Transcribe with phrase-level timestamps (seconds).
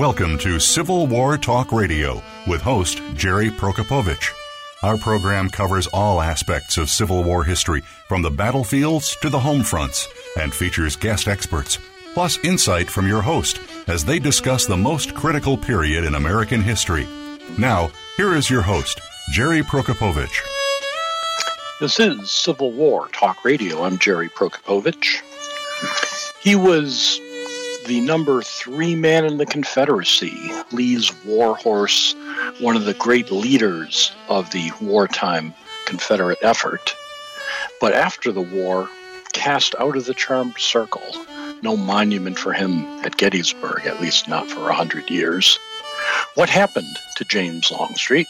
[0.00, 4.30] Welcome to Civil War Talk Radio with host Jerry Prokopowicz.
[4.82, 9.62] Our program covers all aspects of Civil War history, from the battlefields to the home
[9.62, 10.08] fronts,
[10.38, 11.78] and features guest experts,
[12.14, 17.06] plus insight from your host as they discuss the most critical period in American history.
[17.58, 20.34] Now, here is your host, Jerry Prokopowicz.
[21.78, 23.84] This is Civil War Talk Radio.
[23.84, 25.20] I'm Jerry Prokopowicz.
[26.40, 27.20] He was
[27.90, 32.14] the number three man in the Confederacy, Lee's war horse,
[32.60, 35.52] one of the great leaders of the wartime
[35.86, 36.94] Confederate effort.
[37.80, 38.88] But after the war,
[39.32, 41.02] cast out of the charmed circle,
[41.62, 45.58] no monument for him at Gettysburg, at least not for a hundred years.
[46.36, 48.28] What happened to James Longstreet?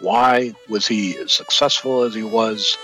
[0.00, 2.76] Why was he as successful as he was?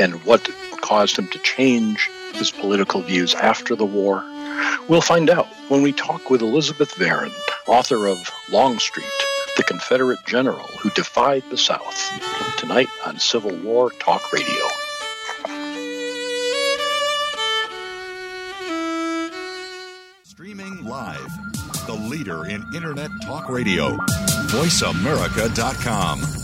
[0.00, 0.48] And what
[0.82, 4.24] caused him to change his political views after the war?
[4.88, 7.32] We'll find out when we talk with Elizabeth Varon,
[7.66, 9.06] author of Longstreet,
[9.56, 11.98] the Confederate general who defied the South,
[12.58, 14.66] tonight on Civil War Talk Radio.
[20.22, 21.28] Streaming live,
[21.86, 23.96] the leader in Internet Talk Radio,
[24.48, 26.43] VoiceAmerica.com.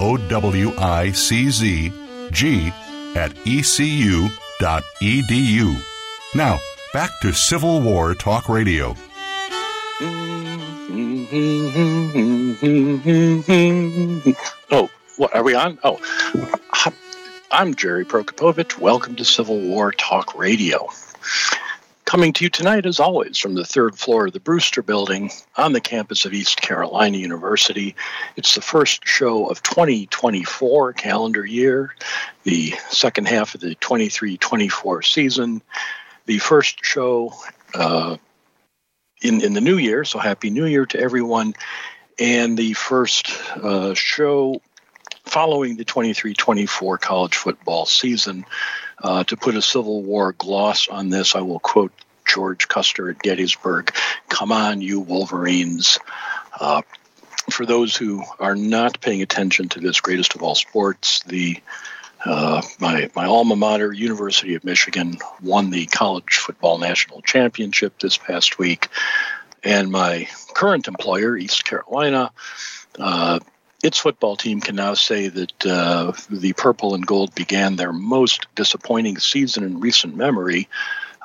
[0.00, 1.92] O W I C Z
[2.30, 2.72] G
[3.14, 4.30] at ecu.edu.
[6.34, 6.58] Now,
[6.92, 8.94] back to Civil War Talk Radio.
[14.72, 15.78] Oh, what are we on?
[15.82, 15.98] Oh,
[17.50, 18.78] I'm Jerry Prokopowicz.
[18.78, 20.88] Welcome to Civil War Talk Radio.
[22.10, 25.74] Coming to you tonight, as always, from the third floor of the Brewster Building on
[25.74, 27.94] the campus of East Carolina University.
[28.34, 31.94] It's the first show of 2024 calendar year,
[32.42, 35.62] the second half of the 23 24 season,
[36.26, 37.32] the first show
[37.74, 38.16] uh,
[39.22, 40.04] in, in the new year.
[40.04, 41.54] So, Happy New Year to everyone.
[42.18, 44.60] And the first uh, show
[45.26, 48.44] following the 23 24 college football season.
[49.02, 51.92] Uh, to put a Civil War gloss on this, I will quote
[52.26, 53.94] George Custer at Gettysburg
[54.28, 55.98] Come on, you Wolverines.
[56.58, 56.82] Uh,
[57.50, 61.60] for those who are not paying attention to this greatest of all sports, the
[62.24, 68.16] uh, my my alma mater, University of Michigan, won the college football national championship this
[68.16, 68.88] past week,
[69.64, 72.30] and my current employer, East Carolina,
[72.98, 73.40] uh,
[73.82, 78.46] its football team can now say that uh, the purple and gold began their most
[78.54, 80.68] disappointing season in recent memory.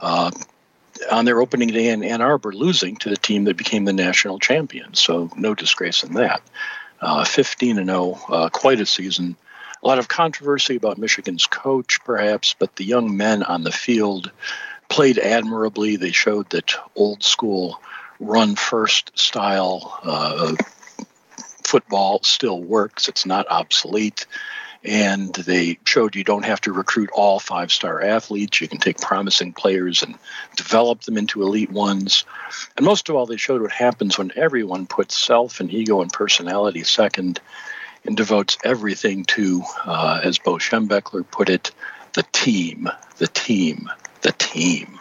[0.02, 0.32] Uh,
[1.12, 4.40] on their opening day in Ann Arbor, losing to the team that became the national
[4.40, 4.94] champion.
[4.94, 6.42] So no disgrace in that.
[7.02, 9.36] Uh, 15 and 0, uh, quite a season.
[9.84, 14.32] A lot of controversy about Michigan's coach, perhaps, but the young men on the field
[14.88, 15.98] played admirably.
[15.98, 17.82] They showed that old school
[18.20, 20.56] run first style uh,
[21.66, 23.08] football still works.
[23.08, 24.26] It's not obsolete.
[24.84, 28.62] And they showed you don't have to recruit all five star athletes.
[28.62, 30.16] You can take promising players and
[30.56, 32.24] develop them into elite ones.
[32.78, 36.14] And most of all, they showed what happens when everyone puts self and ego and
[36.14, 37.40] personality second
[38.06, 41.72] and devotes everything to, uh, as Bo Schembechler put it,
[42.14, 42.88] the team,
[43.18, 43.90] the team,
[44.22, 45.00] the team.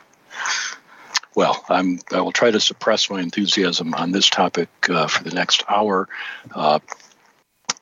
[1.34, 5.34] Well, I'm, I will try to suppress my enthusiasm on this topic uh, for the
[5.34, 6.08] next hour.
[6.54, 6.78] Uh,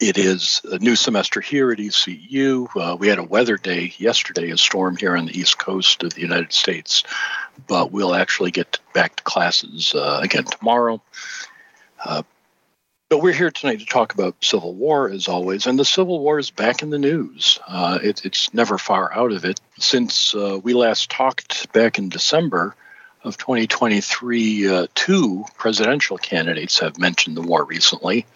[0.00, 2.66] it is a new semester here at ECU.
[2.74, 6.14] Uh, we had a weather day yesterday, a storm here on the east coast of
[6.14, 7.04] the United States,
[7.68, 11.00] but we'll actually get back to classes uh, again tomorrow.
[12.04, 12.22] Uh,
[13.10, 16.38] but we're here tonight to talk about Civil War, as always, and the Civil War
[16.38, 17.60] is back in the news.
[17.68, 19.60] Uh, it, it's never far out of it.
[19.78, 22.74] Since uh, we last talked back in December,
[23.24, 28.26] of 2023, uh, two presidential candidates have mentioned the war recently.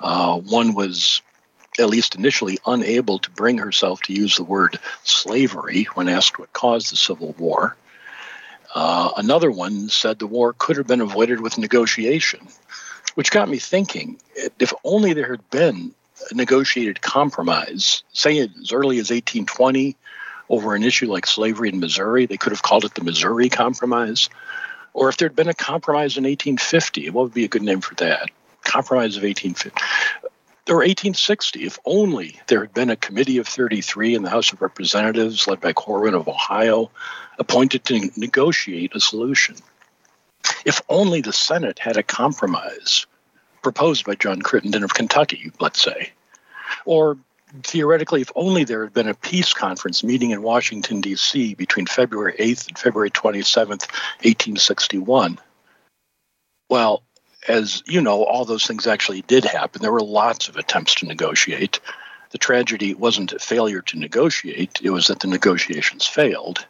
[0.00, 1.22] Uh, one was
[1.78, 6.52] at least initially unable to bring herself to use the word slavery when asked what
[6.52, 7.76] caused the Civil War.
[8.74, 12.46] Uh, another one said the war could have been avoided with negotiation,
[13.14, 14.18] which got me thinking
[14.58, 15.94] if only there had been
[16.30, 19.96] a negotiated compromise, say as early as 1820,
[20.48, 24.28] over an issue like slavery in Missouri, they could have called it the Missouri Compromise.
[24.94, 27.94] Or if there'd been a compromise in 1850, what would be a good name for
[27.96, 28.30] that?
[28.64, 29.80] Compromise of 1850
[30.68, 34.60] or 1860, if only there had been a committee of 33 in the House of
[34.60, 36.90] Representatives, led by Corwin of Ohio,
[37.38, 39.56] appointed to negotiate a solution.
[40.64, 43.06] If only the Senate had a compromise
[43.62, 46.10] proposed by John Crittenden of Kentucky, let's say.
[46.84, 47.16] Or
[47.64, 51.54] theoretically, if only there had been a peace conference meeting in Washington, D.C.
[51.54, 53.88] between February 8th and February 27th,
[54.22, 55.38] 1861.
[56.68, 57.02] Well,
[57.48, 59.82] as you know, all those things actually did happen.
[59.82, 61.80] There were lots of attempts to negotiate.
[62.30, 66.66] The tragedy wasn't a failure to negotiate, it was that the negotiations failed.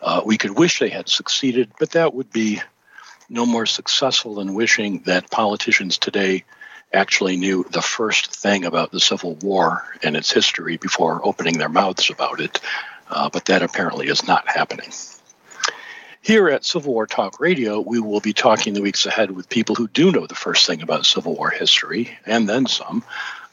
[0.00, 2.60] Uh, we could wish they had succeeded, but that would be
[3.28, 6.44] no more successful than wishing that politicians today
[6.92, 11.68] actually knew the first thing about the Civil War and its history before opening their
[11.68, 12.60] mouths about it.
[13.08, 14.90] Uh, but that apparently is not happening.
[16.22, 19.76] Here at Civil War Talk Radio, we will be talking the weeks ahead with people
[19.76, 23.04] who do know the first thing about Civil War history and then some.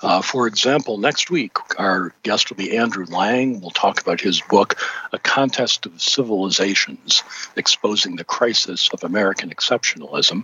[0.01, 3.61] Uh, for example, next week, our guest will be Andrew Lang.
[3.61, 4.79] We'll talk about his book,
[5.11, 7.23] A Contest of Civilizations
[7.55, 10.43] Exposing the Crisis of American Exceptionalism.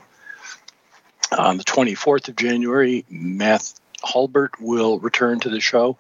[1.38, 5.98] On the 24th of January, Matt Hulbert will return to the show.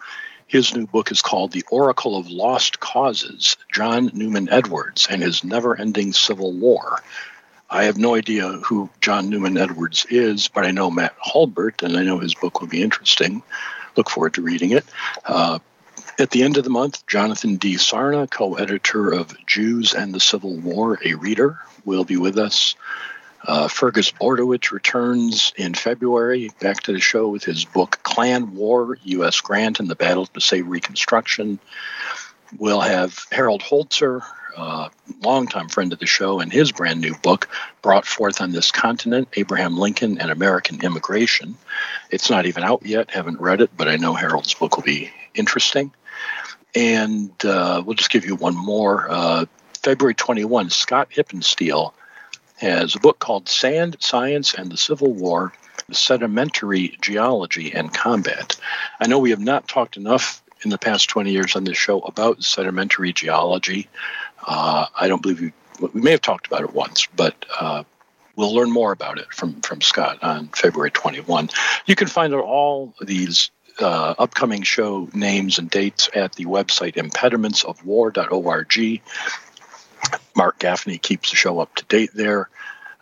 [0.47, 5.43] His new book is called The Oracle of Lost Causes John Newman Edwards and His
[5.43, 7.03] Never Ending Civil War.
[7.69, 11.95] I have no idea who John Newman Edwards is, but I know Matt Hulbert, and
[11.95, 13.43] I know his book will be interesting.
[13.95, 14.85] Look forward to reading it.
[15.23, 15.59] Uh,
[16.17, 17.75] at the end of the month, Jonathan D.
[17.75, 22.75] Sarna, co editor of Jews and the Civil War, a reader, will be with us.
[23.45, 28.97] Uh, Fergus Bordewich returns in February back to the show with his book Klan War,
[29.03, 29.39] U.S.
[29.41, 31.59] Grant and the Battle to Save Reconstruction.
[32.57, 34.23] We'll have Harold Holzer,
[34.57, 34.89] uh,
[35.23, 37.47] longtime friend of the show, and his brand new book,
[37.81, 41.55] Brought Forth on This Continent Abraham Lincoln and American Immigration.
[42.09, 45.11] It's not even out yet, haven't read it, but I know Harold's book will be
[45.33, 45.93] interesting.
[46.75, 49.07] And uh, we'll just give you one more.
[49.09, 49.45] Uh,
[49.75, 51.93] February 21, Scott Hippensteel
[52.59, 55.53] has a book called Sand, Science, and the Civil War
[55.91, 58.55] Sedimentary Geology and Combat.
[58.99, 61.99] I know we have not talked enough in the past 20 years on this show
[62.01, 63.87] about sedimentary geology.
[64.45, 65.53] Uh, I don't believe we,
[65.93, 67.83] we may have talked about it once, but uh,
[68.35, 71.49] we'll learn more about it from, from Scott on February 21.
[71.85, 79.01] You can find all these uh, upcoming show names and dates at the website impedimentsofwar.org.
[80.39, 82.47] Mark Gaffney keeps the show up to date there.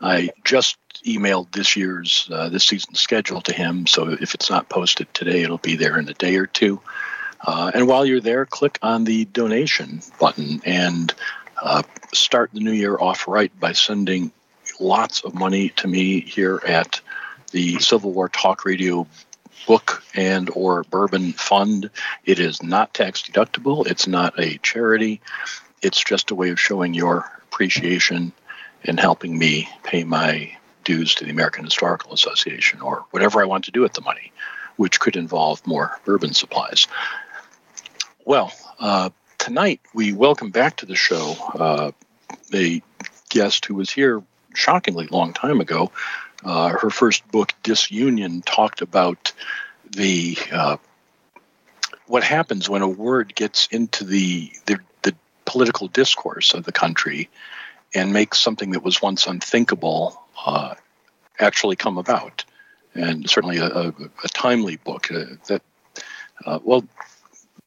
[0.01, 4.69] I just emailed this year's uh, this season's schedule to him, so if it's not
[4.69, 6.81] posted today, it'll be there in a day or two.
[7.45, 11.13] Uh, and while you're there, click on the donation button and
[11.61, 14.31] uh, start the new year off right by sending
[14.79, 17.01] lots of money to me here at
[17.51, 19.05] the Civil War Talk Radio
[19.67, 21.91] book and or bourbon fund
[22.25, 25.19] it is not tax deductible it's not a charity
[25.81, 28.31] it's just a way of showing your appreciation
[28.83, 33.65] and helping me pay my dues to the American Historical Association or whatever I want
[33.65, 34.31] to do with the money,
[34.77, 36.87] which could involve more bourbon supplies.
[38.25, 41.91] Well, uh, tonight we welcome back to the show uh,
[42.53, 42.81] a
[43.29, 45.91] guest who was here shockingly long time ago.
[46.43, 49.33] Uh, her first book, Disunion, talked about
[49.89, 50.77] the uh,
[52.07, 54.79] what happens when a word gets into the, the
[55.47, 57.29] political discourse of the country
[57.95, 60.75] and make something that was once unthinkable uh,
[61.39, 62.45] actually come about.
[62.93, 63.87] And certainly a, a,
[64.23, 65.61] a timely book uh, that,
[66.45, 66.83] uh, well,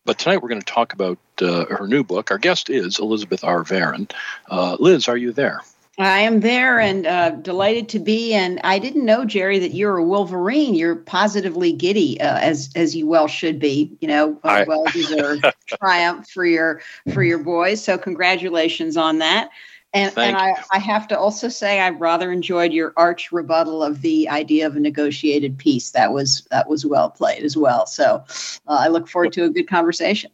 [0.04, 2.30] but tonight we're going to talk about uh, her new book.
[2.30, 3.64] Our guest is Elizabeth R.
[3.64, 4.10] Varon.
[4.48, 5.60] Uh, Liz, are you there?
[6.04, 8.32] I am there and uh, delighted to be.
[8.34, 10.74] And I didn't know, Jerry, that you're a Wolverine.
[10.74, 13.96] You're positively giddy, uh, as as you well should be.
[14.00, 16.80] You know, uh, well deserved triumph for your
[17.12, 17.82] for your boys.
[17.82, 19.50] So congratulations on that.
[19.92, 24.02] And, and I, I have to also say I rather enjoyed your arch rebuttal of
[24.02, 25.90] the idea of a negotiated peace.
[25.90, 27.86] That was that was well played as well.
[27.86, 28.24] So
[28.68, 30.30] uh, I look forward to a good conversation.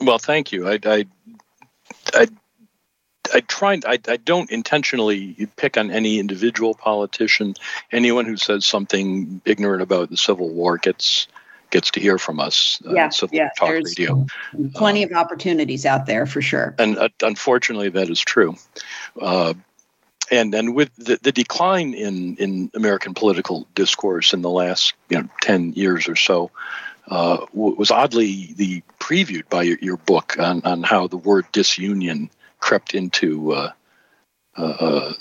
[0.00, 0.68] Well, thank you.
[0.68, 1.06] I, I,
[2.12, 2.28] I
[3.32, 3.80] I try.
[3.86, 7.54] I, I don't intentionally pick on any individual politician.
[7.92, 11.28] Anyone who says something ignorant about the Civil War gets
[11.70, 12.80] gets to hear from us.
[12.84, 13.50] Uh, yeah, yeah.
[13.56, 14.26] Talk There's Radio.
[14.74, 16.74] Plenty uh, of opportunities out there for sure.
[16.78, 18.56] And uh, unfortunately, that is true.
[19.20, 19.54] Uh,
[20.30, 25.20] and and with the, the decline in, in American political discourse in the last you
[25.20, 26.50] know ten years or so,
[27.08, 32.30] uh, was oddly the previewed by your, your, book on, on how the word disunion
[32.60, 33.72] crept into uh,
[34.56, 35.12] uh,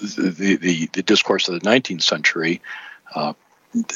[0.00, 2.60] the, the, the discourse of the 19th century.
[3.14, 3.32] Uh,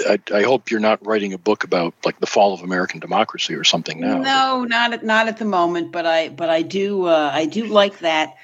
[0.09, 3.55] I, I, hope you're not writing a book about like the fall of American democracy
[3.55, 4.19] or something now.
[4.19, 5.93] No, not at not at the moment.
[5.93, 8.35] But I but I do uh, I do like that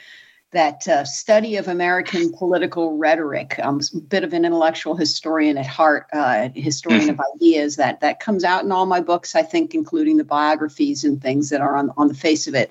[0.53, 3.59] that uh, study of American political rhetoric.
[3.63, 7.37] I'm a bit of an intellectual historian at heart, uh, historian of mm-hmm.
[7.37, 7.77] ideas.
[7.77, 11.49] That that comes out in all my books, I think, including the biographies and things
[11.51, 12.71] that are on on the face of it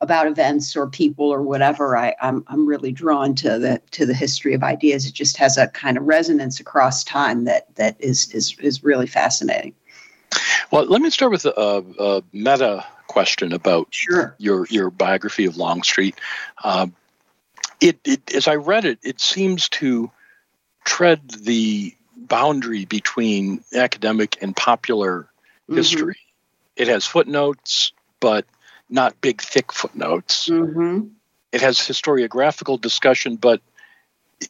[0.00, 1.96] about events or people or whatever.
[1.96, 5.06] I, I'm I'm really drawn to the to the history of ideas.
[5.06, 9.06] It just has a kind of resonance across time that that is is is really
[9.06, 9.74] fascinating.
[10.70, 14.34] Well, let me start with a, a meta question about sure.
[14.38, 16.14] your your biography of Longstreet.
[16.62, 16.86] Uh,
[17.80, 20.10] it, it as I read it, it seems to
[20.84, 25.76] tread the boundary between academic and popular mm-hmm.
[25.76, 26.18] history.
[26.76, 28.44] It has footnotes, but
[28.88, 30.48] not big, thick footnotes.
[30.48, 31.08] Mm-hmm.
[31.52, 33.60] It has historiographical discussion, but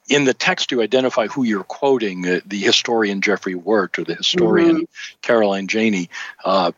[0.08, 4.14] in the text, you identify who you're quoting uh, the historian Jeffry Wert or the
[4.14, 5.18] historian mm-hmm.
[5.22, 6.10] Caroline Janney.
[6.44, 6.72] Uh,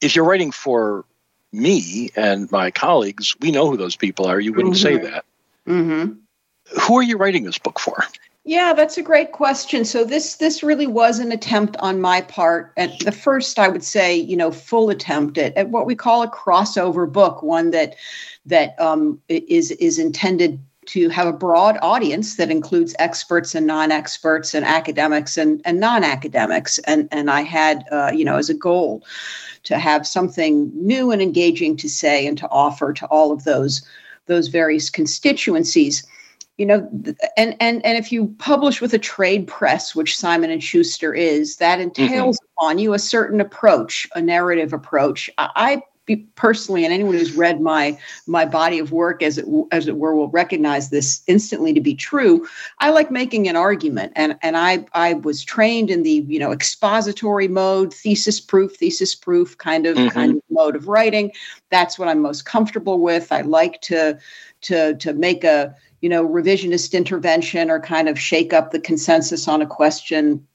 [0.00, 1.04] if you're writing for
[1.52, 4.40] me and my colleagues, we know who those people are.
[4.40, 5.24] You wouldn't say that.
[5.70, 6.12] Mm-hmm.
[6.80, 8.04] Who are you writing this book for?
[8.44, 9.84] Yeah, that's a great question.
[9.84, 13.84] So this this really was an attempt on my part at the first, I would
[13.84, 17.96] say, you know, full attempt at, at what we call a crossover book, one that
[18.46, 24.54] that um, is is intended to have a broad audience that includes experts and non-experts
[24.54, 26.78] and academics and, and non-academics.
[26.80, 29.04] And and I had uh, you know as a goal
[29.64, 33.86] to have something new and engaging to say and to offer to all of those
[34.30, 36.06] those various constituencies
[36.56, 36.88] you know
[37.36, 41.56] and and and if you publish with a trade press which simon and schuster is
[41.56, 42.62] that entails mm-hmm.
[42.62, 45.82] upon you a certain approach a narrative approach i
[46.34, 50.14] personally and anyone who's read my my body of work as it as it were
[50.14, 52.46] will recognize this instantly to be true
[52.78, 54.12] i like making an argument.
[54.16, 59.14] And and i i was trained in the you know expository mode thesis proof thesis
[59.14, 60.08] proof kind of mm-hmm.
[60.08, 61.32] kind of mode of writing.
[61.70, 63.30] That's what i'm most comfortable with.
[63.30, 64.18] I like to
[64.62, 69.46] to to make a you know revisionist intervention or kind of shake up the consensus
[69.46, 70.46] on a question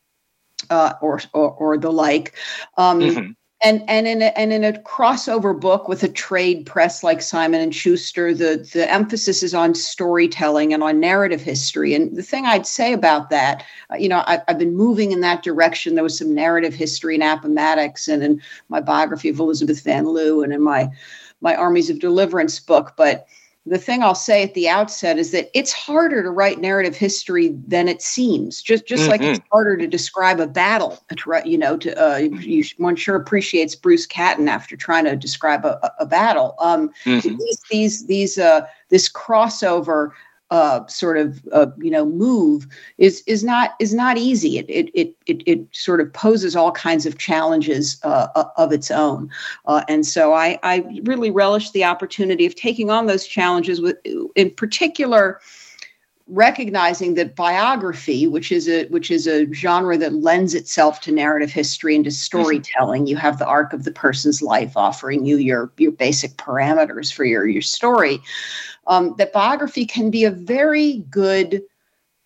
[0.70, 2.34] uh, or, or, or the like.
[2.78, 3.32] Um, mm-hmm
[3.62, 7.62] and and in a, and in a crossover book with a trade press like Simon
[7.62, 11.94] and Schuster, the the emphasis is on storytelling and on narrative history.
[11.94, 15.22] And the thing I'd say about that, uh, you know, I, have been moving in
[15.22, 15.96] that direction.
[15.96, 20.44] There was some narrative history in Appomattox and in my biography of Elizabeth Van Lew
[20.44, 20.90] and in my
[21.42, 23.28] my Armies of Deliverance book, but
[23.68, 27.50] the thing I'll say at the outset is that it's harder to write narrative history
[27.68, 28.62] than it seems.
[28.62, 29.12] Just just mm-hmm.
[29.12, 31.04] like it's harder to describe a battle.
[31.46, 35.92] You know, to uh, you, one sure appreciates Bruce Catton after trying to describe a,
[36.00, 36.56] a battle.
[36.60, 37.38] Um, mm-hmm.
[37.38, 40.12] These these these uh, this crossover
[40.52, 44.58] uh, sort of uh, you know move is is not is not easy.
[44.58, 48.92] It it it it, it sort of poses all kinds of challenges uh, of its
[48.92, 49.30] own,
[49.66, 53.98] uh, and so I I really relish the opportunity of taking on those challenges with
[54.36, 55.40] in particular
[56.28, 61.52] recognizing that biography which is a which is a genre that lends itself to narrative
[61.52, 65.72] history and to storytelling you have the arc of the person's life offering you your
[65.78, 68.20] your basic parameters for your your story
[68.88, 71.62] um, that biography can be a very good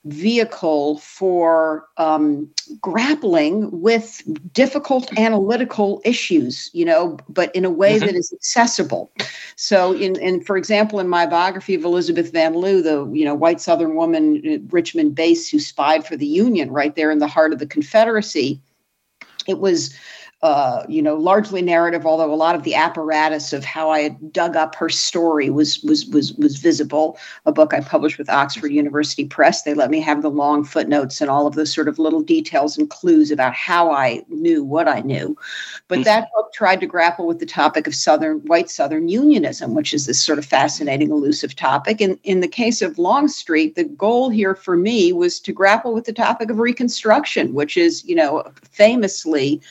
[0.06, 2.50] vehicle for um,
[2.80, 4.24] grappling with
[4.54, 8.06] difficult analytical issues you know but in a way mm-hmm.
[8.06, 9.12] that is accessible
[9.58, 13.36] so in, in for example in my biography of elizabeth van lew the you know
[13.36, 17.28] white southern woman uh, richmond base who spied for the union right there in the
[17.28, 18.62] heart of the confederacy
[19.48, 19.94] it was
[20.42, 24.32] uh, you know, largely narrative, although a lot of the apparatus of how I had
[24.32, 27.18] dug up her story was was was was visible.
[27.46, 29.64] A book I published with Oxford University Press.
[29.64, 32.78] They let me have the long footnotes and all of those sort of little details
[32.78, 35.36] and clues about how I knew what I knew.
[35.90, 39.94] But that book tried to grapple with the topic of Southern white Southern unionism, which
[39.94, 42.00] is this sort of fascinating, elusive topic.
[42.00, 46.06] And in the case of Longstreet, the goal here for me was to grapple with
[46.06, 49.62] the topic of Reconstruction, which is, you know, famously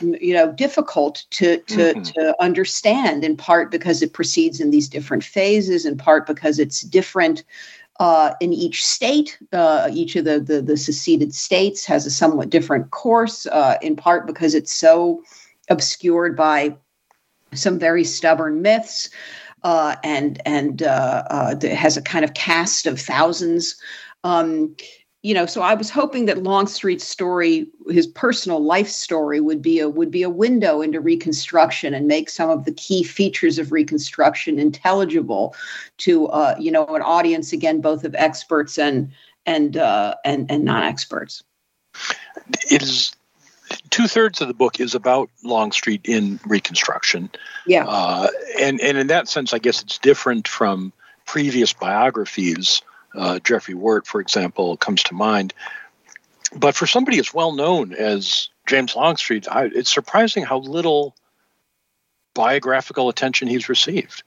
[0.00, 2.02] you know difficult to to, mm-hmm.
[2.02, 6.80] to understand in part because it proceeds in these different phases in part because it's
[6.80, 7.44] different
[8.00, 9.38] uh, in each state.
[9.52, 13.94] Uh, each of the, the, the seceded states has a somewhat different course, uh, in
[13.96, 15.22] part because it's so
[15.70, 16.76] obscured by
[17.52, 19.10] some very stubborn myths.
[19.62, 23.76] Uh, and and uh, uh, has a kind of cast of thousands.
[24.22, 24.76] Um,
[25.24, 29.80] you know, so I was hoping that Longstreet's story, his personal life story, would be
[29.80, 33.72] a would be a window into Reconstruction and make some of the key features of
[33.72, 35.56] Reconstruction intelligible
[35.98, 39.10] to uh, you know an audience again, both of experts and
[39.46, 41.42] and uh, and and non-experts.
[42.70, 43.16] It is
[43.88, 47.30] two thirds of the book is about Longstreet in Reconstruction.
[47.66, 48.28] Yeah, uh,
[48.60, 50.92] and and in that sense, I guess it's different from
[51.24, 52.82] previous biographies
[53.14, 55.54] uh, Jeffry Wert, for example, comes to mind.
[56.54, 61.14] But for somebody as well known as James Longstreet, I, it's surprising how little
[62.34, 64.22] biographical attention he's received.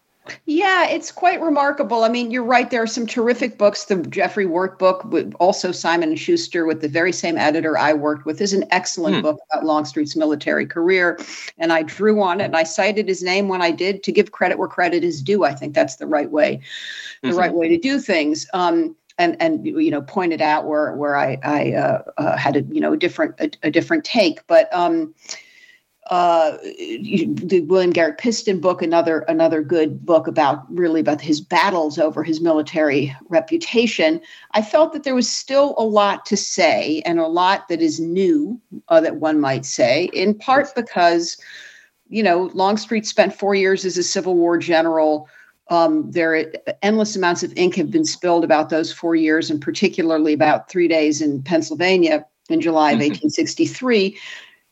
[0.46, 2.04] Yeah, it's quite remarkable.
[2.04, 2.70] I mean, you're right.
[2.70, 3.86] There are some terrific books.
[3.86, 5.06] The Jeffry Wert book,
[5.40, 9.18] also Simon and Schuster, with the very same editor I worked with, is an excellent
[9.18, 9.22] hmm.
[9.22, 11.20] book about Longstreet's military career.
[11.58, 14.32] And I drew on it, and I cited his name when I did to give
[14.32, 15.44] credit where credit is due.
[15.44, 16.62] I think that's the right way,
[17.22, 17.38] the mm-hmm.
[17.38, 18.48] right way to do things.
[18.54, 22.62] Um, and and you know pointed out where where I I uh, uh, had a
[22.64, 24.74] you know a different a, a different take, but.
[24.74, 25.14] Um,
[26.10, 32.00] uh, the William Garrett Piston book, another another good book about really about his battles
[32.00, 34.22] over his military reputation.
[34.52, 38.00] I felt that there was still a lot to say and a lot that is
[38.00, 41.38] new uh, that one might say, in part because
[42.08, 45.28] you know Longstreet spent four years as a Civil War general.
[45.70, 50.32] Um, there endless amounts of ink have been spilled about those four years, and particularly
[50.32, 54.18] about three days in Pennsylvania in July of 1863.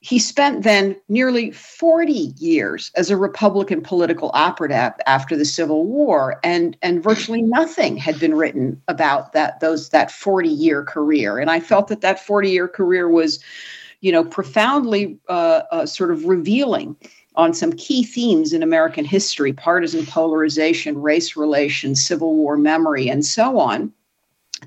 [0.06, 6.40] He spent then nearly 40 years as a Republican political operative after the Civil War,
[6.44, 11.40] and, and virtually nothing had been written about that those that 40 year career.
[11.40, 13.40] And I felt that that 40 year career was,
[14.02, 16.96] you know, profoundly uh, uh, sort of revealing
[17.36, 23.26] on some key themes in American history: partisan polarization, race relations, Civil War memory, and
[23.26, 23.92] so on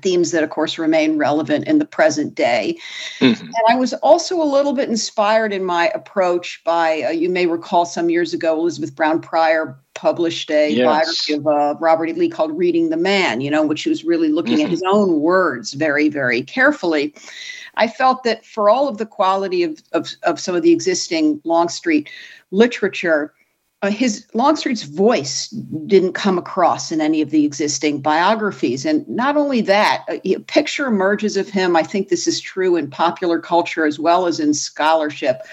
[0.01, 2.77] themes that, of course, remain relevant in the present day.
[3.19, 3.43] Mm-hmm.
[3.43, 7.47] And I was also a little bit inspired in my approach by, uh, you may
[7.47, 10.85] recall some years ago, Elizabeth Brown Pryor published a yes.
[10.85, 12.13] biography of uh, Robert E.
[12.13, 14.65] Lee called Reading the Man, you know, which was really looking mm-hmm.
[14.65, 17.13] at his own words very, very carefully.
[17.75, 21.41] I felt that for all of the quality of, of, of some of the existing
[21.43, 22.09] Longstreet
[22.51, 23.33] literature,
[23.81, 25.47] uh, his Longstreet's voice
[25.85, 28.85] didn't come across in any of the existing biographies.
[28.85, 31.75] And not only that, a, a, picture emerges of him.
[31.77, 35.43] I think this is true in popular culture as well as in scholarship.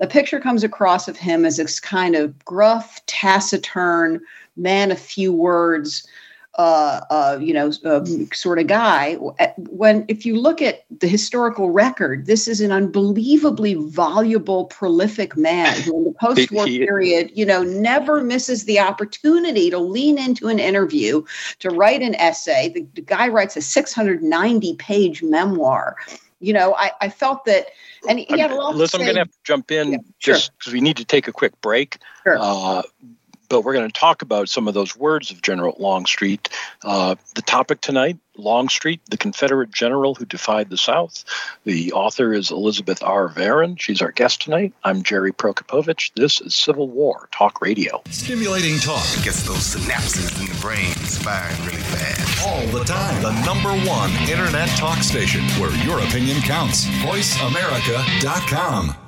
[0.00, 4.20] A picture comes across of him as this kind of gruff, taciturn
[4.56, 6.06] man of few words,
[6.58, 9.14] uh, uh, you know, uh, sort of guy.
[9.58, 15.80] When, if you look at the historical record, this is an unbelievably voluble, prolific man
[15.82, 20.58] who, in the post-war period, you know, never misses the opportunity to lean into an
[20.58, 21.22] interview,
[21.60, 22.70] to write an essay.
[22.70, 25.94] The, the guy writes a 690-page memoir.
[26.40, 27.68] You know, I, I felt that,
[28.08, 28.74] and he had a lot.
[28.74, 30.74] Listen, I'm going to have to jump in yeah, just because sure.
[30.74, 31.98] we need to take a quick break.
[32.24, 32.36] Sure.
[32.40, 32.82] Uh,
[33.48, 36.48] but we're going to talk about some of those words of General Longstreet.
[36.84, 41.24] Uh, the topic tonight Longstreet, the Confederate general who defied the South.
[41.64, 43.28] The author is Elizabeth R.
[43.28, 43.78] Varon.
[43.78, 44.72] She's our guest tonight.
[44.84, 46.12] I'm Jerry Prokopowicz.
[46.14, 48.00] This is Civil War Talk Radio.
[48.10, 52.46] Stimulating talk gets those synapses in the brain firing really fast.
[52.46, 53.22] All the time.
[53.22, 56.86] The number one internet talk station where your opinion counts.
[56.86, 59.07] VoiceAmerica.com.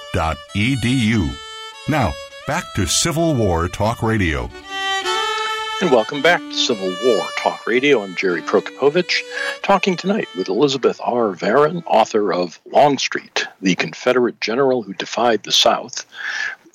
[1.87, 2.13] Now,
[2.45, 4.49] back to Civil War Talk Radio.
[5.81, 8.03] And welcome back to Civil War Talk Radio.
[8.03, 9.21] I'm Jerry Prokopowicz,
[9.63, 11.31] talking tonight with Elizabeth R.
[11.33, 16.05] Varon, author of Longstreet, the Confederate general who defied the South.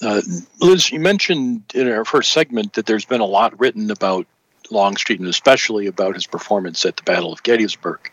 [0.01, 0.22] Uh,
[0.62, 4.27] Liz, you mentioned in our first segment that there's been a lot written about
[4.70, 8.11] Longstreet and especially about his performance at the Battle of Gettysburg.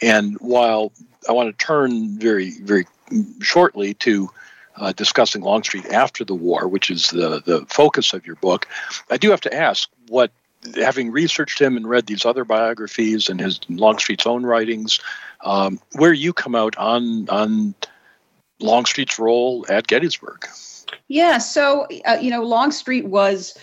[0.00, 0.92] And while
[1.28, 2.86] I want to turn very, very
[3.42, 4.30] shortly to
[4.76, 8.66] uh, discussing Longstreet after the war, which is the, the focus of your book,
[9.10, 10.30] I do have to ask what,
[10.76, 15.00] having researched him and read these other biographies and his Longstreet's own writings,
[15.44, 17.74] um, where you come out on on
[18.60, 20.46] Longstreet's role at Gettysburg.
[21.08, 23.58] Yeah, so uh, you know, Longstreet was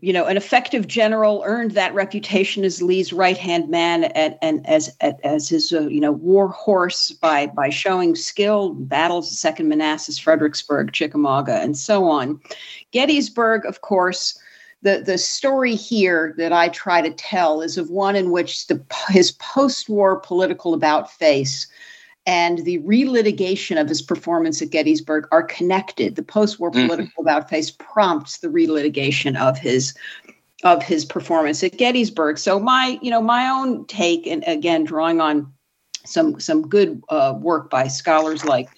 [0.00, 4.66] you know, an effective general earned that reputation as Lee's right hand man and, and
[4.66, 10.18] as as his uh, you know war horse by by showing skill battles Second Manassas,
[10.18, 12.40] Fredericksburg, Chickamauga, and so on.
[12.92, 14.38] Gettysburg, of course.
[14.82, 18.84] The, the story here that I try to tell is of one in which the,
[19.08, 21.66] his post war political about face
[22.26, 26.16] and the relitigation of his performance at Gettysburg are connected.
[26.16, 26.86] The post-war mm-hmm.
[26.86, 29.94] political about face prompts the relitigation of his
[30.62, 32.38] of his performance at Gettysburg.
[32.38, 35.52] So my, you know, my own take, and again, drawing on
[36.06, 38.68] some some good uh, work by scholars like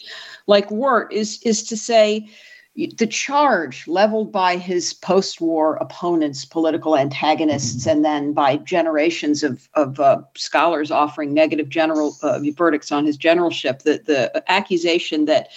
[0.46, 2.28] like Wert, is is to say
[2.76, 9.98] the charge leveled by his post-war opponents, political antagonists, and then by generations of, of
[9.98, 15.48] uh, scholars offering negative general uh, verdicts on his generalship, the, the accusation that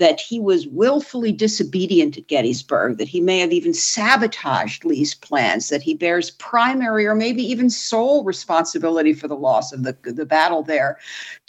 [0.00, 5.68] that he was willfully disobedient at Gettysburg, that he may have even sabotaged Lee's plans,
[5.68, 10.24] that he bears primary or maybe even sole responsibility for the loss of the, the
[10.24, 10.98] battle there.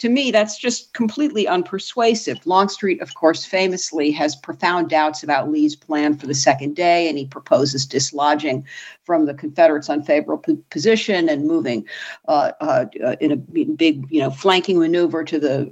[0.00, 2.44] To me, that's just completely unpersuasive.
[2.44, 7.16] Longstreet, of course, famously has profound doubts about Lee's plan for the second day, and
[7.16, 8.66] he proposes dislodging
[9.04, 11.86] from the Confederates' unfavorable position and moving
[12.28, 12.86] uh, uh,
[13.20, 15.70] in a big, you know, flanking maneuver to the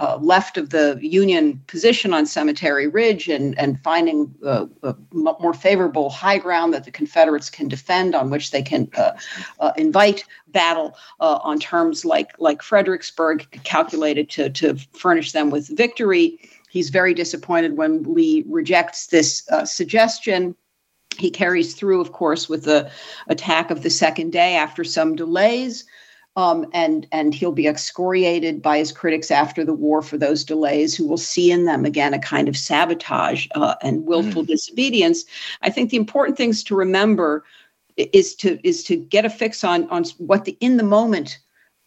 [0.00, 5.54] uh, left of the Union position on Cemetery Ridge and and finding uh, a more
[5.54, 9.12] favorable high ground that the Confederates can defend, on which they can uh,
[9.60, 16.38] uh, invite battle on terms like like Fredericksburg, calculated to to furnish them with victory.
[16.70, 20.56] He's very disappointed when Lee rejects this suggestion
[21.18, 22.90] he carries through, of course, with the
[23.28, 25.84] attack of the second day after some delays.
[26.34, 30.96] Um, and and he'll be excoriated by his critics after the war for those delays,
[30.96, 34.46] who will see in them again a kind of sabotage uh, and willful mm.
[34.46, 35.26] disobedience.
[35.60, 37.44] I think the important things to remember
[37.98, 41.38] is to is to get a fix on on what the in the moment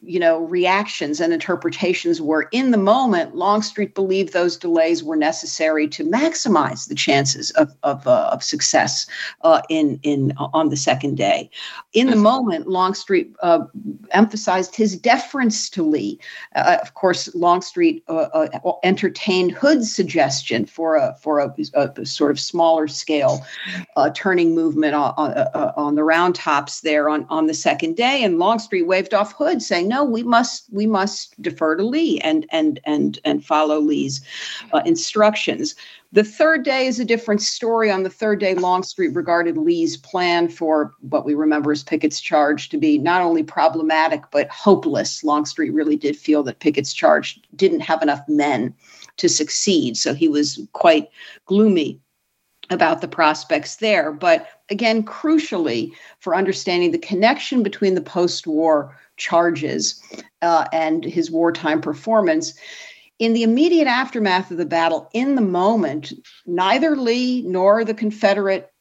[0.06, 5.88] you know reactions and interpretations were in the moment longstreet believed those delays were necessary
[5.88, 9.08] to maximize the chances of of, uh, of success
[9.42, 11.50] uh, in in on the second day.
[11.94, 13.66] In the moment longstreet uh,
[14.12, 16.20] emphasized his deference to lee.
[16.56, 22.32] Uh, of course longstreet uh, uh, entertained hood's suggestion for a for a, a sort
[22.32, 23.46] of smaller scale
[24.14, 25.34] turning movement on, on,
[25.76, 28.24] on the round tops there on on the second day.
[28.24, 32.46] And longstreet waved off hood saying no, we must we must defer to Lee and
[32.52, 34.22] and and and follow Lee's
[34.74, 35.76] uh, instructions.
[36.12, 37.92] The third day is a different story.
[37.92, 42.70] On the third day, Longstreet regarded Lee's plan for what we remember as Pickett's charge
[42.70, 45.24] to be not only problematic but hopeless.
[45.24, 48.74] Longstreet really did feel that Pickett's charge didn't have enough men
[49.18, 51.10] to succeed, so he was quite
[51.46, 52.00] gloomy
[52.70, 54.12] about the prospects there.
[54.12, 60.02] But again, crucially, for understanding the connection between the post war charges
[60.42, 62.54] uh, and his wartime performance.
[63.18, 66.12] In the immediate aftermath of the battle, in the moment,
[66.46, 68.72] neither Lee nor the Confederate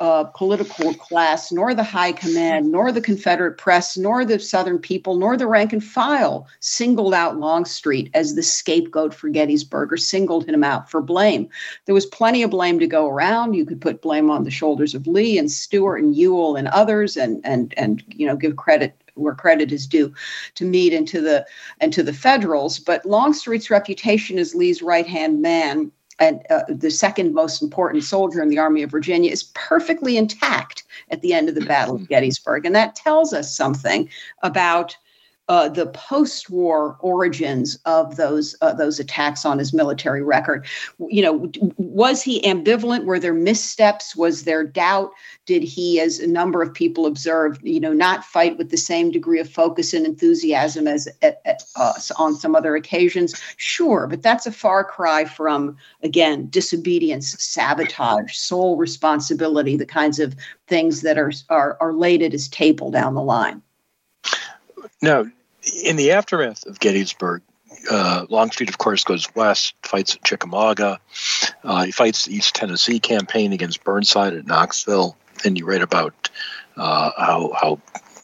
[0.00, 5.16] uh, political class, nor the high command, nor the Confederate press, nor the Southern people,
[5.16, 10.46] nor the rank and file singled out Longstreet as the scapegoat for Gettysburg or singled
[10.46, 11.48] him out for blame.
[11.86, 13.54] There was plenty of blame to go around.
[13.54, 17.16] You could put blame on the shoulders of Lee and Stuart and Ewell and others,
[17.16, 20.12] and and and you know give credit where credit is due
[20.54, 21.46] to Meade and to the
[21.80, 22.78] and to the Federals.
[22.78, 28.42] But Longstreet's reputation as Lee's right hand man and uh, the second most important soldier
[28.42, 32.08] in the Army of Virginia is perfectly intact at the end of the Battle of
[32.08, 34.08] Gettysburg, and that tells us something
[34.42, 34.96] about
[35.52, 40.66] uh, the post-war origins of those uh, those attacks on his military record.
[41.10, 43.04] You know, was he ambivalent?
[43.04, 44.16] Were there missteps?
[44.16, 45.10] Was there doubt?
[45.44, 49.10] Did he, as a number of people observed, you know, not fight with the same
[49.10, 53.38] degree of focus and enthusiasm as at, at, uh, on some other occasions?
[53.58, 60.34] Sure, but that's a far cry from again disobedience, sabotage, sole responsibility, the kinds of
[60.66, 63.60] things that are are, are laid at his table down the line.
[65.02, 65.26] Now,
[65.84, 67.42] in the aftermath of Gettysburg,
[67.90, 71.00] uh, Longstreet, of course, goes west, fights at Chickamauga.
[71.64, 76.30] Uh, he fights the East Tennessee campaign against Burnside at Knoxville, and you write about
[76.76, 77.80] uh, how how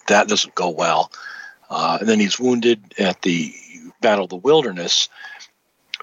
[0.09, 1.13] that doesn't go well.
[1.71, 3.53] Uh, and then he's wounded at the
[4.01, 5.09] Battle of the Wilderness.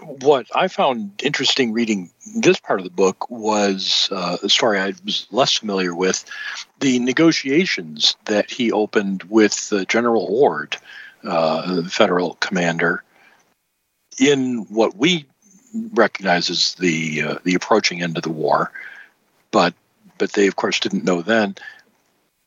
[0.02, 4.94] What I found interesting reading this part of the book was uh, a story I
[5.06, 6.26] was less familiar with
[6.82, 10.76] the negotiations that he opened with General Ord
[11.26, 13.04] uh, federal commander
[14.20, 15.26] in what we
[15.94, 18.72] recognize as the uh, the approaching end of the war,
[19.52, 19.74] but
[20.18, 21.56] but they of course didn't know then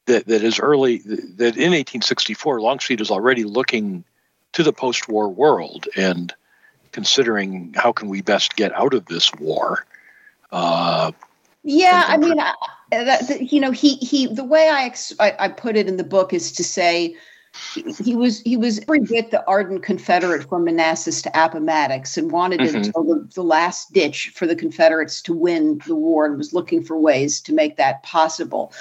[0.07, 4.05] that that as early that in 1864 Longstreet is already looking
[4.53, 6.35] to the post-war world and
[6.93, 9.87] considering how can we best get out of this war.
[10.51, 11.12] Uh,
[11.62, 12.55] yeah, I mean, I,
[12.91, 14.27] that, you know, he he.
[14.27, 17.17] The way I, ex- I I put it in the book is to say
[17.75, 22.61] he was he was every bit the ardent Confederate from Manassas to Appomattox and wanted
[22.61, 22.77] mm-hmm.
[22.77, 26.83] until the, the last ditch for the Confederates to win the war and was looking
[26.83, 28.73] for ways to make that possible.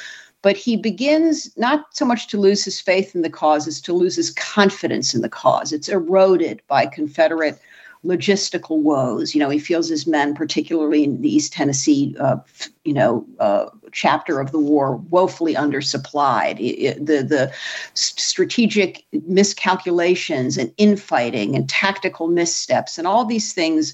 [0.42, 3.94] But he begins not so much to lose his faith in the cause as to
[3.94, 5.74] lose his confidence in the cause.
[5.74, 7.60] It's eroded by Confederate
[8.08, 9.36] logistical woes.
[9.36, 12.38] You know, he feels his men, particularly in the East Tennessee, uh,
[12.86, 16.60] you know, uh, chapter of the war, woefully undersupplied.
[16.60, 17.54] It, it, the the
[17.94, 23.94] strategic miscalculations and infighting and tactical missteps and all these things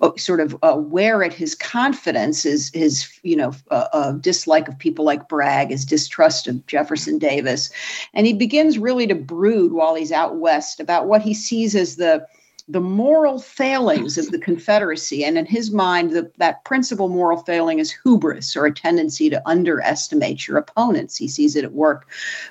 [0.00, 4.66] uh, sort of uh, wear at his confidence, his his you know uh, uh, dislike
[4.66, 7.70] of people like Bragg, his distrust of Jefferson Davis,
[8.14, 11.96] and he begins really to brood while he's out west about what he sees as
[11.96, 12.26] the
[12.68, 15.24] the moral failings of the Confederacy.
[15.24, 19.42] And in his mind, the, that principal moral failing is hubris or a tendency to
[19.48, 21.16] underestimate your opponents.
[21.16, 22.08] He sees it at work,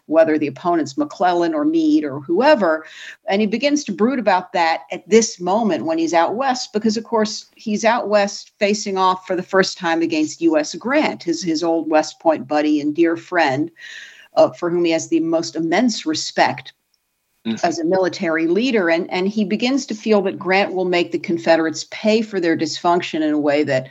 [0.07, 2.85] whether the opponent's McClellan or Meade or whoever.
[3.27, 6.97] And he begins to brood about that at this moment when he's out west, because,
[6.97, 10.75] of course, he's out west facing off for the first time against U.S.
[10.75, 13.71] Grant, his, his old West Point buddy and dear friend.
[14.33, 16.71] Uh, for whom he has the most immense respect.
[17.63, 18.89] As a military leader.
[18.89, 22.55] And, and he begins to feel that Grant will make the Confederates pay for their
[22.55, 23.89] dysfunction in a way that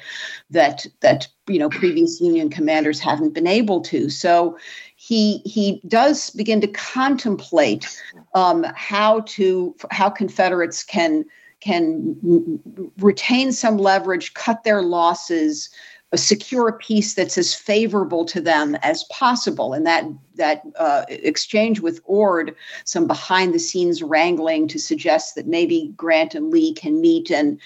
[0.50, 4.08] that that you know previous Union commanders haven't been able to.
[4.08, 4.56] So
[4.96, 8.00] he he does begin to contemplate
[8.34, 11.24] um, how to how Confederates can
[11.60, 12.16] can
[12.98, 15.68] retain some leverage, cut their losses,
[16.16, 19.72] secure a peace that's as favorable to them as possible.
[19.72, 25.46] And that that uh, exchange with Ord, some behind the scenes wrangling to suggest that
[25.46, 27.60] maybe Grant and Lee can meet and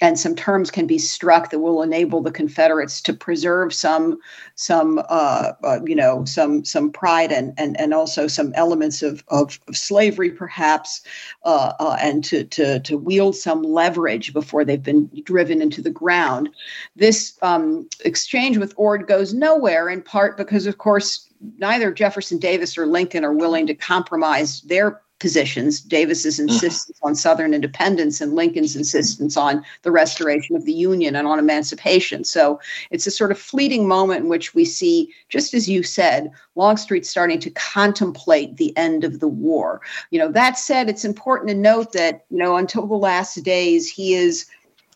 [0.00, 4.18] and some terms can be struck that will enable the Confederates to preserve some
[4.54, 9.24] some uh, uh, you know some some pride and and and also some elements of
[9.28, 11.02] of, of slavery perhaps
[11.44, 15.90] uh, uh and to to to wield some leverage before they've been driven into the
[15.90, 16.48] ground.
[16.96, 22.76] This um, exchange with Ord goes nowhere in part because of course neither Jefferson Davis
[22.76, 26.48] or Lincoln are willing to compromise their positions Davis's mm-hmm.
[26.48, 31.38] insistence on Southern independence and Lincoln's insistence on the restoration of the Union and on
[31.38, 32.24] emancipation.
[32.24, 36.30] So it's a sort of fleeting moment in which we see, just as you said,
[36.54, 39.80] Longstreet starting to contemplate the end of the war.
[40.10, 43.88] You know, that said, it's important to note that, you know, until the last days,
[43.88, 44.46] he is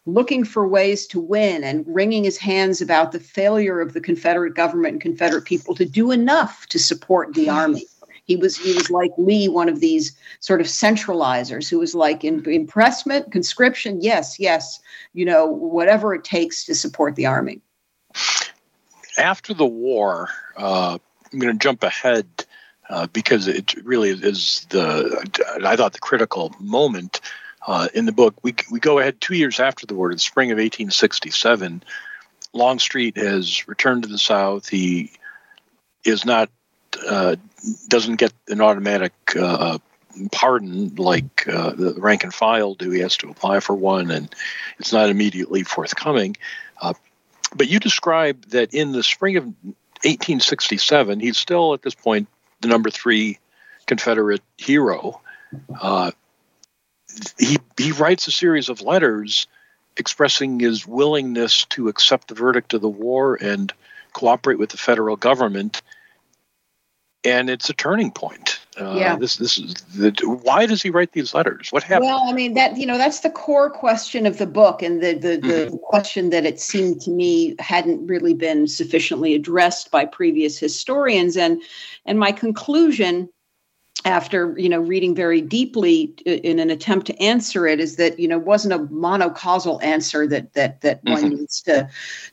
[0.04, 4.54] looking for ways to win and wringing his hands about the failure of the Confederate
[4.54, 7.86] government and Confederate people to do enough to support the army.
[8.24, 12.24] He was he was like Lee, one of these sort of centralizers who was like
[12.24, 14.80] in, impressment, conscription, yes, yes,
[15.12, 17.60] you know, whatever it takes to support the army.
[19.18, 20.98] after the war, uh,
[21.32, 22.26] I'm going to jump ahead
[22.88, 25.26] uh, because it really is the
[25.64, 27.20] I thought the critical moment
[27.66, 28.34] uh, in the book.
[28.42, 31.82] We we go ahead two years after the war, in the spring of 1867.
[32.52, 34.68] Longstreet has returned to the South.
[34.68, 35.12] He
[36.04, 36.50] is not
[37.08, 37.36] uh,
[37.88, 39.78] doesn't get an automatic uh,
[40.30, 42.90] pardon like uh, the rank and file do.
[42.90, 44.34] He has to apply for one, and
[44.78, 46.36] it's not immediately forthcoming.
[46.80, 46.94] Uh,
[47.54, 52.28] but you describe that in the spring of 1867, he's still at this point
[52.60, 53.38] the number three
[53.86, 55.20] Confederate hero.
[55.80, 56.12] Uh,
[57.38, 59.46] he he writes a series of letters
[59.96, 63.72] expressing his willingness to accept the verdict of the war and
[64.14, 65.82] cooperate with the federal government
[67.24, 68.60] and it's a turning point.
[68.80, 69.16] Uh, yeah.
[69.16, 71.70] This this is the, why does he write these letters?
[71.70, 72.06] What happened?
[72.06, 75.12] Well, I mean that you know that's the core question of the book, and the
[75.12, 75.76] the, the mm-hmm.
[75.76, 81.60] question that it seemed to me hadn't really been sufficiently addressed by previous historians, and
[82.06, 83.28] and my conclusion
[84.04, 88.26] after you know reading very deeply in an attempt to answer it is that you
[88.26, 91.22] know wasn't a monocausal answer that that that mm-hmm.
[91.22, 91.88] one needs to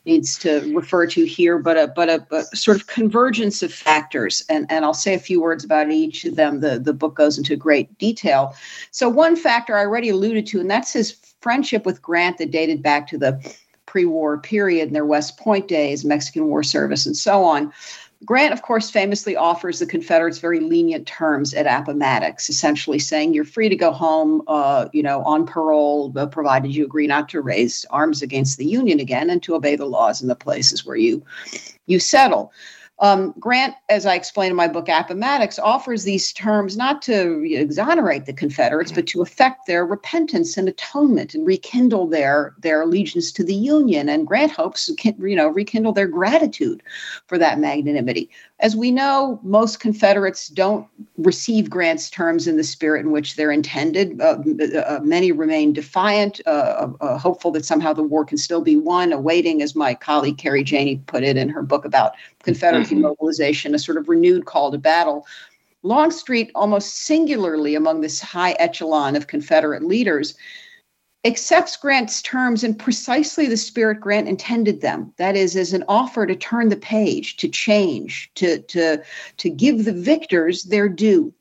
[0.06, 4.44] needs to refer to here but a but a, a, sort of convergence of factors.
[4.50, 6.60] And and I'll say a few words about each of them.
[6.60, 8.56] The the book goes into great detail.
[8.92, 12.84] So one factor I already alluded to and that's his friendship with Grant that dated
[12.84, 13.56] back to the
[13.86, 17.74] pre-war period and their West Point days Mexican War service and so on
[18.26, 23.46] Grant, of course, famously offers the Confederates very lenient terms at Appomattox, essentially saying you're
[23.46, 27.42] free to go home, uh, you know, on parole, uh, provided you agree not to
[27.42, 30.98] raise arms against the Union again and to obey the laws in the places where
[30.98, 31.24] you
[31.86, 32.52] you settle.
[33.02, 38.26] Um, Grant, as I explain in my book Appomattox, offers these terms not to exonerate
[38.26, 43.44] the Confederates, but to effect their repentance and atonement and rekindle their their allegiance to
[43.44, 44.10] the Union.
[44.10, 46.84] And Grant hopes, you know, rekindle their gratitude
[47.28, 48.30] for that magnanimity.
[48.62, 50.86] As we know, most Confederates don't
[51.18, 54.20] receive Grant's terms in the spirit in which they're intended.
[54.20, 54.38] Uh,
[54.86, 58.76] uh, many remain defiant, uh, uh, uh, hopeful that somehow the war can still be
[58.76, 63.02] won, awaiting, as my colleague Carrie Janney put it in her book about Confederate mm-hmm.
[63.02, 65.26] mobilization, a sort of renewed call to battle.
[65.84, 70.36] Longstreet, almost singularly among this high echelon of Confederate leaders,
[71.26, 75.14] accepts Grant's terms in precisely the spirit Grant intended them.
[75.18, 79.04] That is, as an offer to turn the page, to change, to, to,
[79.38, 81.34] to give the victors their due.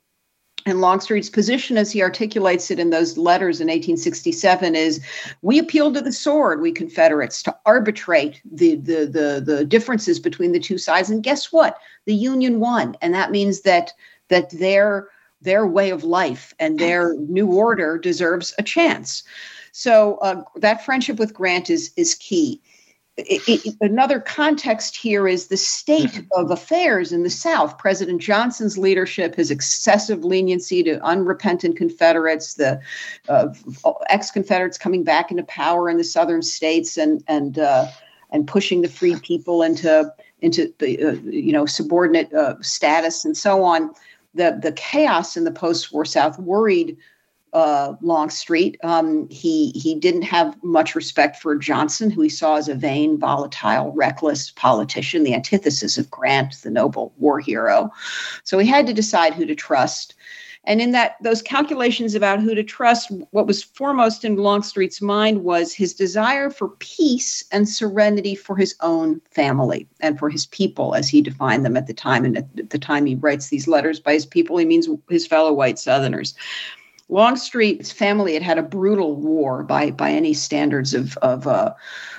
[0.67, 5.01] And Longstreet's position, as he articulates it in those letters in 1867, is
[5.41, 10.53] we appeal to the sword, we Confederates, to arbitrate the, the, the, the differences between
[10.53, 11.09] the two sides.
[11.09, 11.79] And guess what?
[12.05, 12.97] The Union won.
[13.01, 13.93] And that means that,
[14.29, 15.09] that their,
[15.41, 19.23] their way of life and their new order deserves a chance.
[19.79, 22.61] So uh, that friendship with Grant is is key.
[23.17, 26.41] It, it, another context here is the state mm-hmm.
[26.41, 27.79] of affairs in the South.
[27.79, 32.81] President Johnson's leadership, his excessive leniency to unrepentant Confederates, the
[33.29, 33.55] uh,
[34.09, 37.87] ex-Confederates coming back into power in the Southern states, and and uh,
[38.33, 43.37] and pushing the free people into into the uh, you know subordinate uh, status and
[43.37, 43.95] so on.
[44.35, 46.97] The the chaos in the post-war South worried
[47.53, 48.79] uh, Longstreet.
[48.83, 53.19] Um, he he didn't have much respect for Johnson, who he saw as a vain,
[53.19, 57.91] volatile, reckless politician, the antithesis of Grant, the noble war hero.
[58.45, 60.15] So he had to decide who to trust.
[60.65, 65.43] And in that those calculations about who to trust, what was foremost in Longstreet's mind
[65.43, 70.95] was his desire for peace and serenity for his own family and for his people,
[70.95, 72.25] as he defined them at the time.
[72.27, 75.55] And at the time he writes these letters by his people, he means his fellow
[75.55, 76.35] white Southerners.
[77.11, 81.73] Longstreet's family had had a brutal war by by any standards of of uh,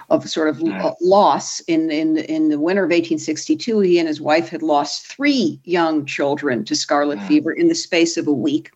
[0.09, 0.61] of sort of
[1.01, 1.59] loss.
[1.61, 3.79] In in in the winter of 1862.
[3.81, 8.17] He and his wife had lost three young children to scarlet fever in the space
[8.17, 8.71] of a week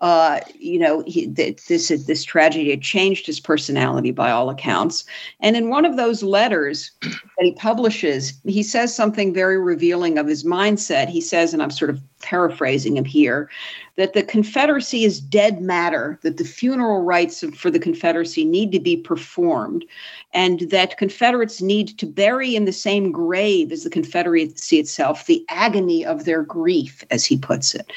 [0.00, 5.04] uh, you know, he, this this tragedy had changed his personality by all accounts.
[5.40, 10.28] And in one of those letters that he publishes, he says something very revealing of
[10.28, 11.08] his mindset.
[11.08, 13.50] He says, and I'm sort of paraphrasing him here,
[13.96, 18.80] that the Confederacy is dead matter, that the funeral rites for the Confederacy need to
[18.80, 19.84] be performed,
[20.32, 25.44] and that Confederates need to bury in the same grave as the Confederacy itself the
[25.48, 27.90] agony of their grief, as he puts it.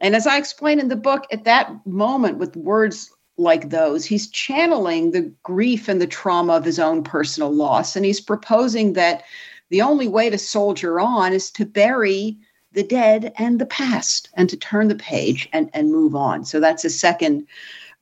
[0.00, 4.30] And as I explain in the book, at that moment, with words like those, he's
[4.30, 7.96] channeling the grief and the trauma of his own personal loss.
[7.96, 9.22] And he's proposing that
[9.70, 12.36] the only way to soldier on is to bury
[12.72, 16.44] the dead and the past and to turn the page and, and move on.
[16.44, 17.46] So that's a second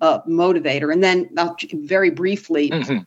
[0.00, 0.92] uh, motivator.
[0.92, 2.98] And then uh, very briefly, mm-hmm.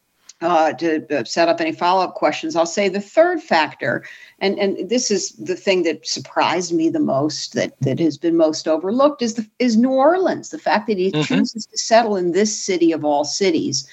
[0.41, 4.03] Uh, to uh, set up any follow up questions, I'll say the third factor,
[4.39, 8.35] and, and this is the thing that surprised me the most, that, that has been
[8.35, 10.49] most overlooked, is, the, is New Orleans.
[10.49, 11.21] The fact that he mm-hmm.
[11.21, 13.87] chooses to settle in this city of all cities,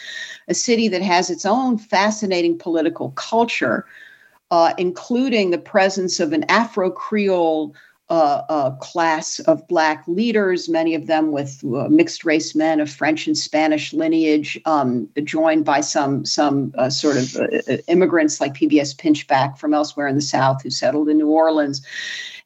[0.49, 3.87] a city that has its own fascinating political culture,
[4.51, 7.75] uh, including the presence of an Afro Creole
[8.13, 12.91] uh, a class of Black leaders, many of them with uh, mixed race men of
[12.91, 18.53] French and Spanish lineage, um, joined by some some uh, sort of uh, immigrants like
[18.53, 21.81] PBS Pinchback from elsewhere in the South who settled in New Orleans.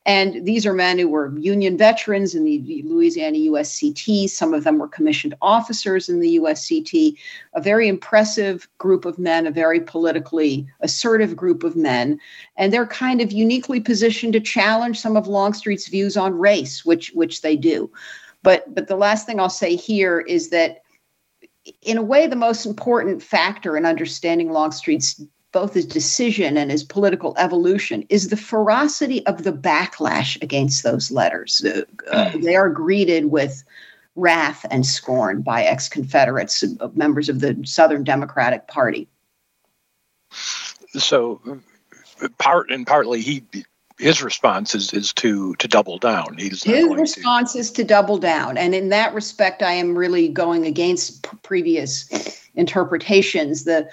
[0.06, 4.30] And these are men who were Union veterans in the Louisiana USCT.
[4.30, 7.16] Some of them were commissioned officers in the USCT.
[7.54, 12.20] A very impressive group of men, a very politically assertive group of men.
[12.56, 17.10] And they're kind of uniquely positioned to challenge some of Longstreet's views on race, which,
[17.14, 17.90] which they do.
[18.44, 20.82] But, but the last thing I'll say here is that
[21.82, 25.20] in a way, the most important factor in understanding Longstreet's
[25.52, 31.10] both his decision and his political evolution is the ferocity of the backlash against those
[31.10, 31.64] letters.
[31.64, 33.64] Uh, uh, they are greeted with
[34.16, 39.08] wrath and scorn by ex Confederates, uh, members of the Southern Democratic Party.
[40.30, 41.40] So,
[42.38, 43.44] part and partly, he
[43.98, 46.36] his response is, is to to double down.
[46.38, 47.58] He's his response to.
[47.58, 52.08] is to double down, and in that respect, I am really going against p- previous
[52.54, 53.64] interpretations.
[53.64, 53.88] The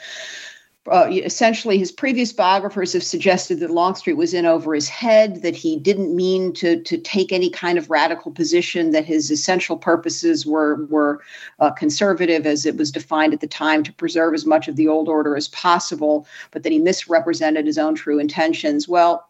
[0.92, 5.56] uh, essentially his previous biographers have suggested that Longstreet was in over his head, that
[5.56, 10.46] he didn't mean to, to take any kind of radical position, that his essential purposes
[10.46, 11.22] were, were
[11.60, 14.88] uh, conservative as it was defined at the time to preserve as much of the
[14.88, 18.86] old order as possible, but that he misrepresented his own true intentions.
[18.86, 19.26] Well,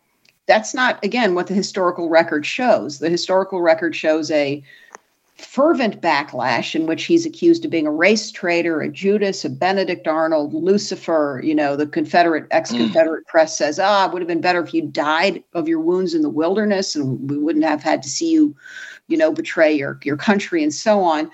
[0.47, 2.99] that's not, again, what the historical record shows.
[2.99, 4.63] The historical record shows a
[5.35, 10.07] fervent backlash in which he's accused of being a race traitor, a Judas, a Benedict
[10.07, 11.41] Arnold, Lucifer.
[11.43, 13.27] You know, the Confederate, ex Confederate mm.
[13.27, 16.21] press says, ah, it would have been better if you died of your wounds in
[16.21, 18.55] the wilderness and we wouldn't have had to see you,
[19.07, 21.31] you know, betray your, your country and so on.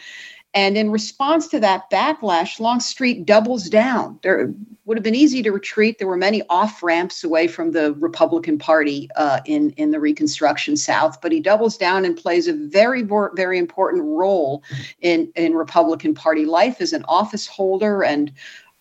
[0.53, 4.19] And in response to that backlash, Longstreet doubles down.
[4.23, 4.51] There
[4.85, 5.99] would have been easy to retreat.
[5.99, 10.75] There were many off ramps away from the Republican Party uh, in in the Reconstruction
[10.75, 13.03] South, but he doubles down and plays a very
[13.35, 14.63] very important role
[15.01, 18.31] in in Republican Party life as an office holder and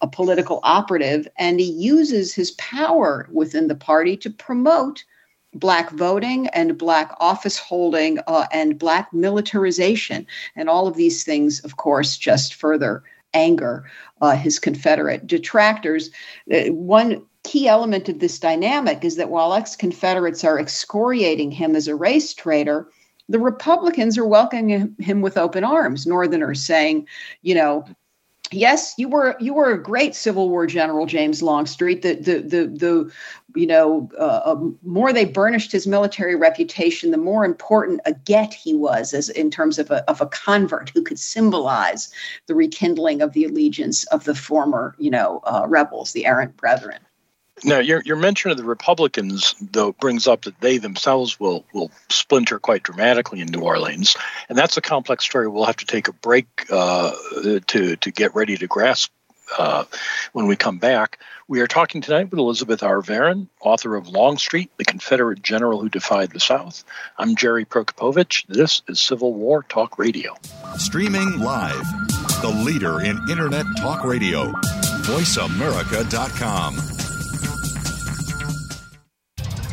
[0.00, 5.04] a political operative, and he uses his power within the party to promote
[5.58, 10.26] black voting and black office holding uh, and black militarization.
[10.56, 13.02] And all of these things of course just further
[13.34, 13.84] anger
[14.20, 16.10] uh, his confederate detractors.
[16.52, 21.88] Uh, one key element of this dynamic is that while ex-confederates are excoriating him as
[21.88, 22.88] a race traitor
[23.30, 26.06] the republicans are welcoming him with open arms.
[26.06, 27.06] Northerners saying
[27.42, 27.84] you know
[28.50, 32.02] yes, you were you were a great Civil War general, James Longstreet.
[32.02, 33.12] The the the the
[33.58, 38.54] you know uh, um, more they burnished his military reputation, the more important a get
[38.54, 42.12] he was as in terms of a of a convert who could symbolize
[42.46, 46.98] the rekindling of the allegiance of the former you know uh, rebels, the errant brethren.
[47.64, 51.90] Now, your, your mention of the Republicans, though, brings up that they themselves will will
[52.08, 54.16] splinter quite dramatically in New Orleans,
[54.48, 55.48] and that's a complex story.
[55.48, 57.12] We'll have to take a break uh,
[57.66, 59.10] to to get ready to grasp
[59.56, 59.84] uh,
[60.32, 61.18] when we come back.
[61.46, 63.00] We are talking tonight with Elizabeth R.
[63.00, 66.84] Varon, author of Longstreet, the Confederate General Who Defied the South.
[67.16, 68.46] I'm Jerry Prokopowicz.
[68.48, 70.34] This is Civil War Talk Radio.
[70.76, 72.08] Streaming live,
[72.42, 74.52] the leader in Internet Talk Radio,
[75.06, 76.97] VoiceAmerica.com.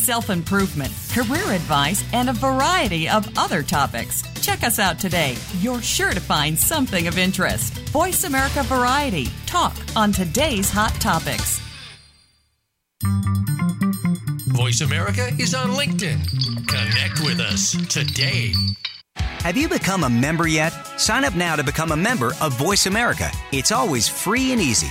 [0.00, 4.22] self improvement, career advice, and a variety of other topics.
[4.40, 5.36] Check us out today.
[5.60, 7.78] You're sure to find something of interest.
[7.90, 9.28] Voice America Variety.
[9.46, 11.60] Talk on today's hot topics.
[14.48, 16.18] Voice America is on LinkedIn.
[16.68, 18.52] Connect with us today.
[19.16, 20.70] Have you become a member yet?
[21.00, 23.30] Sign up now to become a member of Voice America.
[23.52, 24.90] It's always free and easy.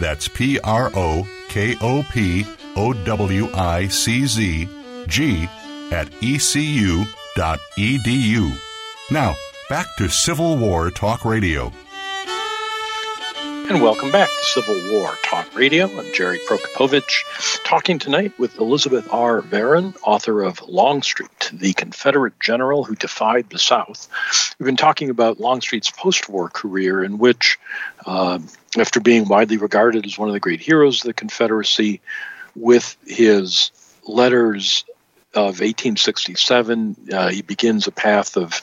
[0.00, 2.46] That's P R O K O P
[2.76, 4.68] O W I C Z
[5.06, 5.48] G
[5.90, 7.06] at ecu.edu.
[9.10, 9.34] Now,
[9.68, 11.72] back to Civil War Talk Radio.
[13.68, 15.90] And welcome back to Civil War Talk Radio.
[15.98, 19.42] I'm Jerry Prokopowicz, talking tonight with Elizabeth R.
[19.42, 24.08] Varon, author of Longstreet, the Confederate general who defied the South.
[24.58, 27.58] We've been talking about Longstreet's post war career, in which,
[28.06, 28.38] uh,
[28.78, 32.00] after being widely regarded as one of the great heroes of the Confederacy,
[32.56, 33.70] with his
[34.06, 34.86] letters
[35.34, 38.62] of 1867, uh, he begins a path of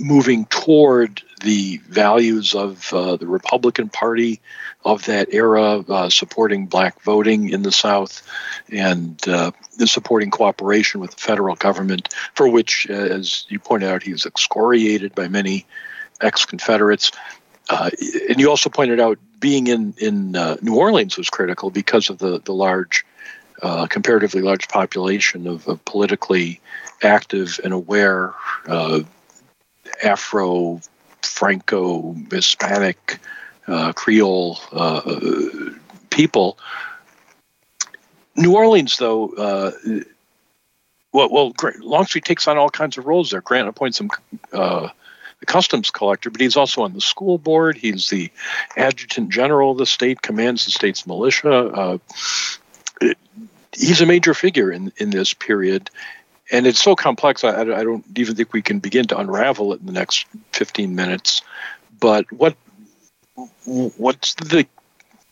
[0.00, 4.40] moving toward the values of uh, the Republican Party
[4.84, 8.22] of that era, uh, supporting black voting in the South
[8.70, 9.50] and uh,
[9.84, 14.26] supporting cooperation with the federal government, for which, uh, as you pointed out, he was
[14.26, 15.66] excoriated by many
[16.20, 17.10] ex Confederates.
[17.68, 17.90] Uh,
[18.28, 22.18] and you also pointed out being in, in uh, New Orleans was critical because of
[22.18, 23.04] the, the large,
[23.88, 26.60] comparatively large population of, of, politically
[27.02, 28.34] active and aware
[30.02, 30.80] Afro,
[31.26, 33.18] Franco, Hispanic,
[33.66, 35.00] uh, Creole uh,
[36.10, 36.58] people.
[38.36, 39.72] New Orleans, though, uh,
[41.12, 43.42] well, well, Longstreet takes on all kinds of roles there.
[43.42, 44.10] Grant appoints him
[44.52, 44.88] uh,
[45.40, 47.76] the customs collector, but he's also on the school board.
[47.76, 48.30] He's the
[48.76, 51.52] adjutant general of the state, commands the state's militia.
[51.52, 51.98] Uh,
[53.72, 55.90] he's a major figure in, in this period
[56.52, 57.42] and it's so complex.
[57.42, 60.94] I, I don't even think we can begin to unravel it in the next 15
[60.94, 61.42] minutes.
[61.98, 62.54] But what
[63.64, 64.66] what's the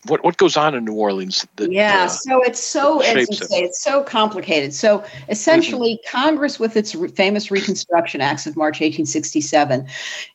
[0.07, 1.47] what what goes on in New Orleans?
[1.57, 4.73] That, yeah, uh, so it's so as you say, it's so complicated.
[4.73, 6.19] So essentially, mm-hmm.
[6.19, 9.87] Congress, with its re- famous Reconstruction Acts of March 1867,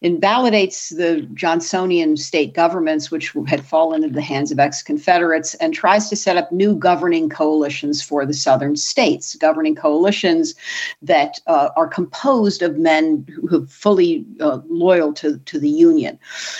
[0.01, 6.09] invalidates the Johnsonian state governments, which had fallen into the hands of ex-Confederates, and tries
[6.09, 9.35] to set up new governing coalitions for the Southern states.
[9.35, 10.53] Governing coalitions
[11.01, 16.19] that uh, are composed of men who are fully uh, loyal to to the Union.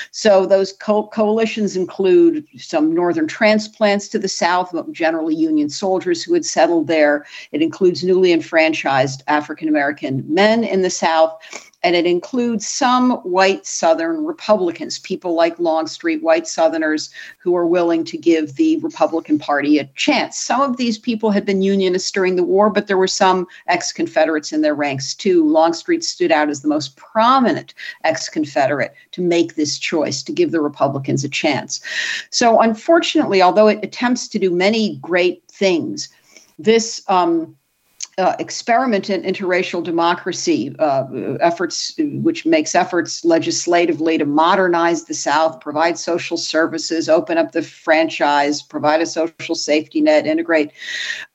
[0.10, 6.34] So those co- coalitions include some northern transplants to the South, generally Union soldiers who
[6.34, 7.26] had settled there.
[7.52, 11.38] It includes newly enfranchised African American men in the South.
[11.86, 18.04] And it includes some white Southern Republicans, people like Longstreet, white Southerners who are willing
[18.06, 20.36] to give the Republican Party a chance.
[20.36, 23.94] Some of these people had been Unionists during the war, but there were some ex
[23.94, 25.48] Confederates in their ranks too.
[25.48, 30.50] Longstreet stood out as the most prominent ex Confederate to make this choice to give
[30.50, 31.82] the Republicans a chance.
[32.32, 36.10] So, unfortunately, although it attempts to do many great things,
[36.58, 37.56] this um,
[38.18, 41.06] uh, experiment in interracial democracy uh,
[41.42, 47.62] efforts, which makes efforts legislatively to modernize the South, provide social services, open up the
[47.62, 50.72] franchise, provide a social safety net, integrate,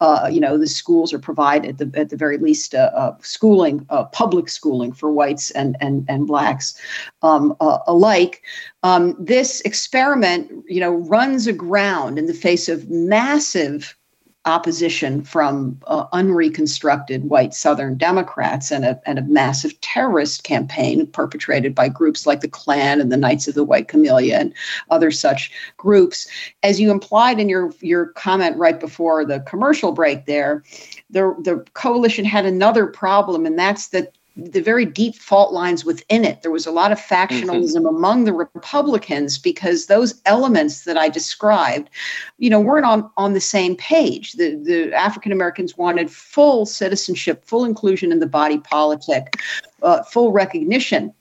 [0.00, 3.14] uh, you know, the schools or provide at the at the very least uh, uh,
[3.20, 6.80] schooling, uh, public schooling for whites and and and blacks
[7.20, 8.42] um, alike.
[8.82, 13.96] Um, this experiment, you know, runs aground in the face of massive
[14.46, 21.74] opposition from uh, unreconstructed white Southern Democrats and a, and a massive terrorist campaign perpetrated
[21.74, 24.54] by groups like the Klan and the Knights of the White Camellia and
[24.88, 26.26] other such groups.
[26.62, 30.64] As you implied in your, your comment right before the commercial break there,
[31.10, 34.14] the, the coalition had another problem, and that's that
[34.44, 36.42] the very deep fault lines within it.
[36.42, 37.86] There was a lot of factionalism mm-hmm.
[37.86, 41.90] among the Republicans because those elements that I described,
[42.38, 44.32] you know, weren't on, on the same page.
[44.32, 49.40] The, the African Americans wanted full citizenship, full inclusion in the body politic,
[49.82, 51.12] uh, full recognition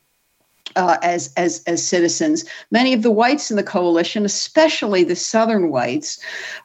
[0.75, 2.45] uh, as as as citizens.
[2.71, 6.19] Many of the whites in the coalition, especially the Southern whites,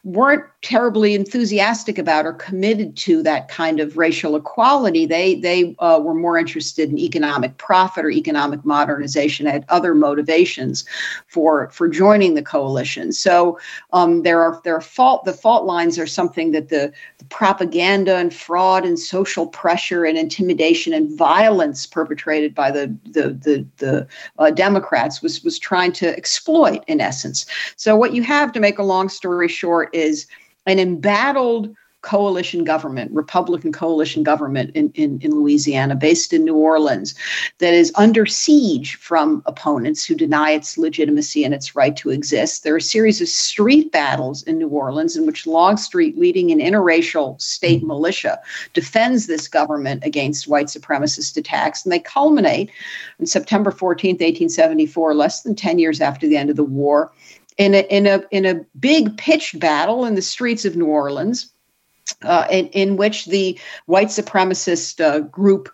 [0.04, 5.06] weren't terribly enthusiastic about or committed to that kind of racial equality.
[5.06, 9.46] They they uh, were more interested in economic profit or economic modernization.
[9.46, 10.84] Had other motivations
[11.26, 13.12] for for joining the coalition.
[13.12, 13.58] So
[13.92, 18.16] um, there are there are fault the fault lines are something that the, the propaganda
[18.16, 23.93] and fraud and social pressure and intimidation and violence perpetrated by the the the, the
[24.38, 27.46] uh, Democrats was was trying to exploit in essence.
[27.76, 30.26] So what you have to make a long story short is
[30.66, 31.74] an embattled
[32.04, 37.14] coalition government, Republican coalition government in, in, in Louisiana, based in New Orleans,
[37.58, 42.62] that is under siege from opponents who deny its legitimacy and its right to exist.
[42.62, 46.58] There are a series of street battles in New Orleans in which Longstreet, leading an
[46.58, 47.88] interracial state hmm.
[47.88, 48.38] militia,
[48.74, 51.84] defends this government against white supremacist attacks.
[51.84, 52.70] And they culminate
[53.18, 57.12] on September 14th, 1874, less than 10 years after the end of the war.
[57.56, 61.53] In a, in a in a big pitched battle in the streets of New Orleans,
[62.22, 65.70] uh, in, in, which the white supremacist uh, group,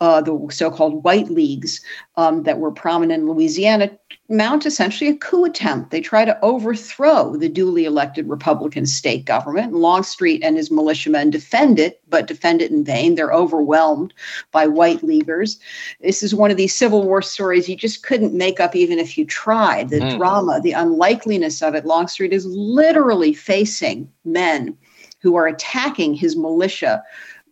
[0.00, 1.80] uh, the so-called white leagues
[2.16, 3.90] um, that were prominent in Louisiana,
[4.28, 5.90] mount essentially a coup attempt.
[5.90, 9.74] They try to overthrow the duly elected Republican state government.
[9.74, 13.14] Longstreet and his militiamen defend it, but defend it in vain.
[13.14, 14.14] They're overwhelmed
[14.50, 15.58] by white leaguers.
[16.00, 19.18] This is one of these Civil War stories you just couldn't make up even if
[19.18, 19.90] you tried.
[19.90, 20.16] The mm.
[20.16, 21.84] drama, the unlikeliness of it.
[21.84, 24.76] Longstreet is literally facing men
[25.22, 27.02] who are attacking his militia.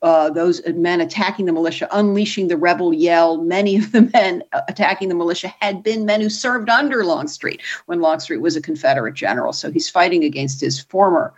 [0.03, 3.43] Uh, those men attacking the militia, unleashing the rebel yell.
[3.43, 8.01] Many of the men attacking the militia had been men who served under Longstreet when
[8.01, 9.53] Longstreet was a Confederate general.
[9.53, 11.35] So he's fighting against his former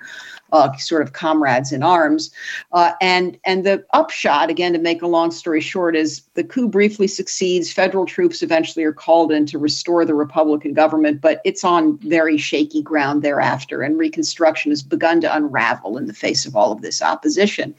[0.52, 2.30] uh, sort of comrades in arms.
[2.72, 6.68] Uh, and and the upshot, again, to make a long story short, is the coup
[6.68, 7.72] briefly succeeds.
[7.72, 12.36] Federal troops eventually are called in to restore the Republican government, but it's on very
[12.36, 16.82] shaky ground thereafter, and Reconstruction has begun to unravel in the face of all of
[16.82, 17.74] this opposition.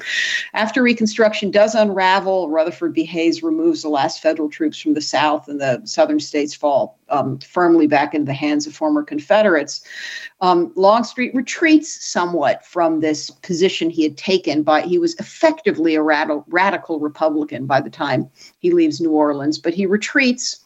[0.54, 3.06] After Reconstruction does unravel, Rutherford B.
[3.06, 7.38] Hayes removes the last federal troops from the South, and the southern states fall um,
[7.40, 9.86] firmly back into the hands of former Confederates.
[10.42, 16.02] Um, Longstreet retreats somewhat from this position he had taken but he was effectively a
[16.02, 20.63] radical, radical Republican by the time he leaves New Orleans, but he retreats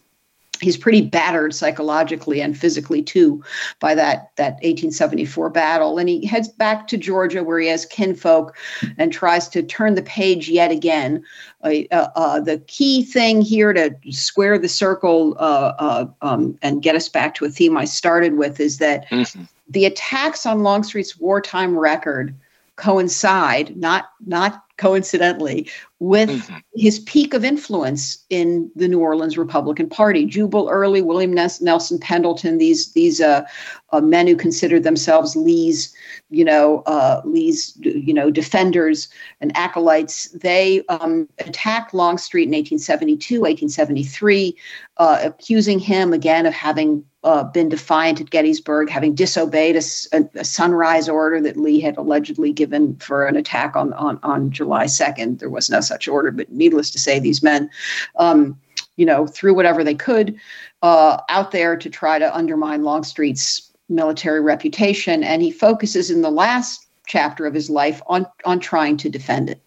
[0.60, 3.44] he's pretty battered psychologically and physically too
[3.80, 8.56] by that that 1874 battle and he heads back to georgia where he has kinfolk
[8.98, 11.24] and tries to turn the page yet again
[11.64, 16.82] uh, uh, uh, the key thing here to square the circle uh, uh, um, and
[16.82, 19.44] get us back to a theme i started with is that mm-hmm.
[19.70, 22.36] the attacks on longstreet's wartime record
[22.76, 25.70] coincide not not coincidentally
[26.00, 26.58] with mm-hmm.
[26.76, 30.26] his peak of influence in the New Orleans Republican Party.
[30.26, 33.44] Jubal Early, William Nelson Pendleton, these these uh,
[33.92, 35.94] uh, men who considered themselves Lee's,
[36.30, 39.10] you know, uh, Lee's, you know, defenders
[39.42, 40.30] and acolytes.
[40.30, 44.56] They um, attacked Longstreet in 1872, 1873,
[44.98, 50.46] uh, accusing him again of having uh, been defiant at Gettysburg, having disobeyed a, a,
[50.46, 55.40] sunrise order that Lee had allegedly given for an attack on, on, on July 2nd.
[55.40, 57.70] There was no such order, but needless to say, these men,
[58.16, 58.58] um,
[58.96, 60.40] you know, threw whatever they could
[60.84, 65.22] uh, out there to try to undermine Longstreet's military reputation.
[65.22, 69.50] And he focuses in the last chapter of his life on, on trying to defend
[69.50, 69.62] it.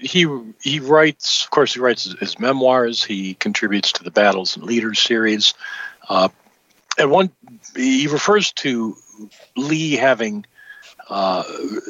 [0.00, 0.26] He
[0.62, 3.04] he writes, of course, he writes his, his, memoirs.
[3.04, 5.52] He contributes to the Battles and Leaders series.
[6.08, 6.28] Uh,
[6.98, 7.30] and one,
[7.74, 8.96] he refers to
[9.56, 10.44] Lee having
[11.08, 11.42] uh,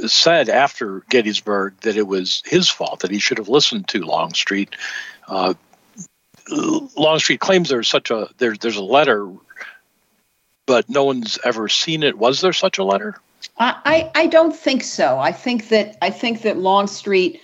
[0.07, 4.77] said after Gettysburg that it was his fault that he should have listened to Longstreet.
[5.29, 5.55] Uh,
[6.51, 9.31] Longstreet claims there's such a there, there's a letter,
[10.67, 12.19] but no one's ever seen it.
[12.19, 13.17] Was there such a letter?
[13.59, 15.19] I, I don't think so.
[15.19, 17.41] I think that I think that Longstreet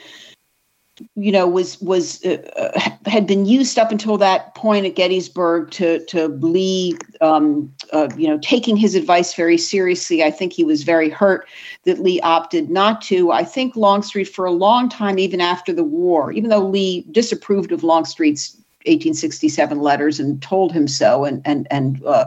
[1.15, 5.71] you know was was uh, uh, had been used up until that point at Gettysburg
[5.73, 10.23] to to Lee um, uh, you know taking his advice very seriously.
[10.23, 11.49] I think he was very hurt
[11.85, 13.31] that Lee opted not to.
[13.31, 17.73] I think Longstreet for a long time even after the war even though Lee disapproved
[17.73, 18.57] of Longstreet's
[18.87, 21.25] 1867 letters and told him so.
[21.25, 22.27] And and and uh,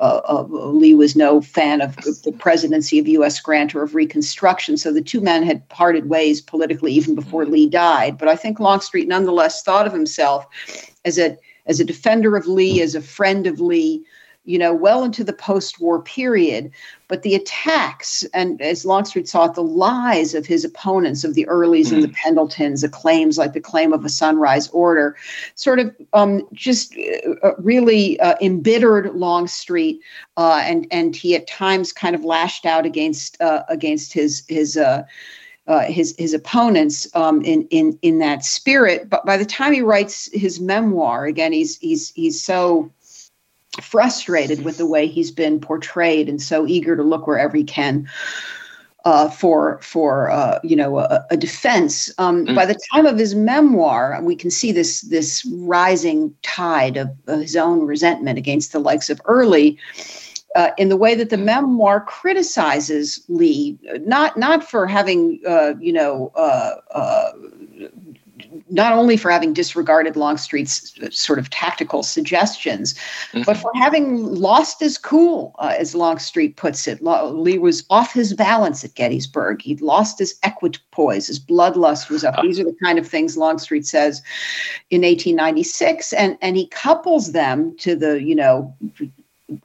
[0.00, 3.40] uh, uh, Lee was no fan of the presidency of U.S.
[3.40, 4.76] Grant or of Reconstruction.
[4.76, 8.18] So the two men had parted ways politically even before Lee died.
[8.18, 10.46] But I think Longstreet nonetheless thought of himself
[11.04, 11.36] as a
[11.66, 14.04] as a defender of Lee, as a friend of Lee,
[14.44, 16.70] you know, well into the post war period.
[17.08, 21.46] But the attacks, and as Longstreet saw it, the lies of his opponents, of the
[21.46, 21.92] Earlys mm.
[21.92, 22.14] and the hmm.
[22.14, 25.16] Pendletons, the claims like the claim of a sunrise order,
[25.54, 30.00] sort of um, just uh, uh, really uh, embittered Longstreet.
[30.36, 34.76] Uh, and, and he at times kind of lashed out against, uh, against his, his,
[34.76, 35.04] uh,
[35.66, 39.08] uh, his his opponents um, in in in that spirit.
[39.08, 42.90] But by the time he writes his memoir, again, he's he's he's so
[43.80, 48.08] frustrated with the way he's been portrayed and so eager to look wherever he can
[49.04, 52.10] uh, for for uh, you know a, a defense.
[52.18, 52.54] Um, mm.
[52.54, 57.40] By the time of his memoir, we can see this this rising tide of, of
[57.40, 59.78] his own resentment against the likes of Early.
[60.56, 65.92] Uh, in the way that the memoir criticizes Lee, not not for having uh, you
[65.92, 67.32] know uh, uh,
[68.70, 73.42] not only for having disregarded Longstreet's sort of tactical suggestions, mm-hmm.
[73.42, 77.02] but for having lost his cool, uh, as Longstreet puts it.
[77.02, 79.62] Lee was off his balance at Gettysburg.
[79.62, 81.26] He'd lost his equipoise.
[81.26, 82.36] His bloodlust was up.
[82.42, 84.22] These are the kind of things Longstreet says
[84.90, 88.74] in 1896, and and he couples them to the you know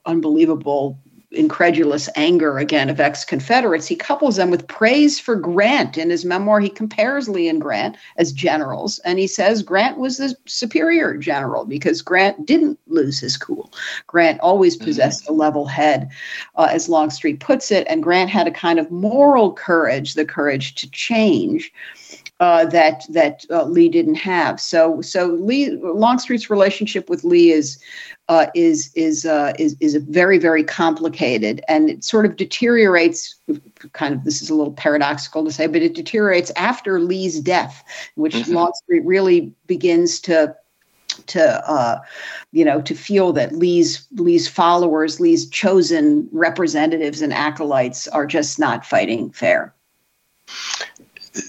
[0.05, 0.99] unbelievable
[1.31, 5.97] incredulous anger again of ex-Confederates, he couples them with praise for Grant.
[5.97, 10.17] In his memoir, he compares Lee and Grant as generals, and he says Grant was
[10.17, 13.71] the superior general because Grant didn't lose his cool.
[14.07, 14.85] Grant always mm-hmm.
[14.85, 15.33] possessed mm-hmm.
[15.33, 16.09] a level head,
[16.55, 20.75] uh, as Longstreet puts it, and Grant had a kind of moral courage, the courage
[20.75, 21.71] to change.
[22.39, 24.61] Uh, that that uh, Lee didn't have.
[24.61, 27.77] So so Lee Longstreet's relationship with Lee is
[28.29, 33.35] uh, is is uh, is is very very complicated, and it sort of deteriorates.
[33.91, 37.83] Kind of this is a little paradoxical to say, but it deteriorates after Lee's death,
[38.15, 38.53] which mm-hmm.
[38.53, 40.55] Longstreet really begins to
[41.25, 41.99] to uh,
[42.51, 48.59] you know to feel that Lee's Lee's followers, Lee's chosen representatives and acolytes are just
[48.59, 49.73] not fighting fair.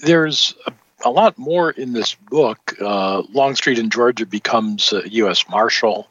[0.03, 0.73] There's a
[1.03, 2.75] a lot more in this book.
[2.79, 5.47] Uh, Longstreet in Georgia becomes a U.S.
[5.49, 6.07] Marshal,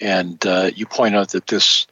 [0.00, 1.86] and uh, you point out that this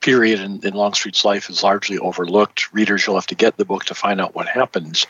[0.00, 2.72] period in, in, Longstreet's life is largely overlooked.
[2.72, 5.06] Readers, you'll have to get the book to find out what happens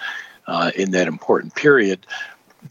[0.46, 2.06] uh, in that important period.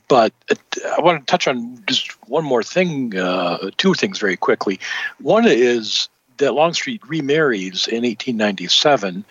[0.08, 0.56] But uh,
[0.98, 4.80] I want to touch on just one more thing, uh, two things very quickly.
[5.20, 9.26] One is that Longstreet remarries in 1897,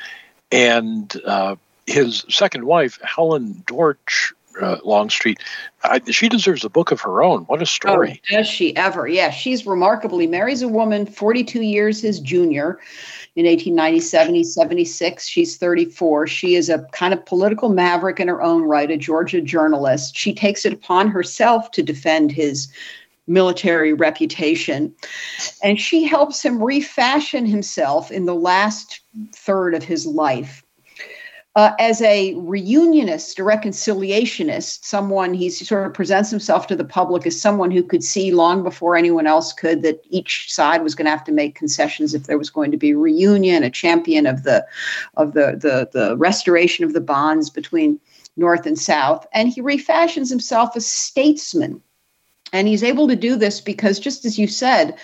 [0.53, 4.33] and uh, his second wife, Helen Dortch,
[4.63, 5.39] uh, Longstreet.
[5.85, 7.43] I, she deserves a book of her own.
[7.45, 8.21] What a story!
[8.31, 9.09] Oh, does she ever?
[9.09, 12.81] Yeah, she's remarkably marries a woman 42 years his junior.
[13.37, 15.27] In 1897, he's 76.
[15.27, 16.27] She's 34.
[16.27, 20.17] She is a kind of political maverick in her own right, a Georgia journalist.
[20.17, 22.69] She takes it upon herself to defend his
[23.29, 24.93] military reputation.
[25.63, 29.01] And she helps him refashion himself in the last
[29.33, 30.65] third of his life
[31.57, 37.27] uh, as a reunionist, a reconciliationist, someone he sort of presents himself to the public
[37.27, 41.07] as someone who could see long before anyone else could that each side was going
[41.07, 44.27] to have to make concessions if there was going to be a reunion, a champion
[44.27, 44.65] of the
[45.17, 47.99] of the the, the restoration of the bonds between
[48.37, 51.83] North and South, and he refashions himself as statesman.
[52.53, 54.97] And he's able to do this because, just as you said,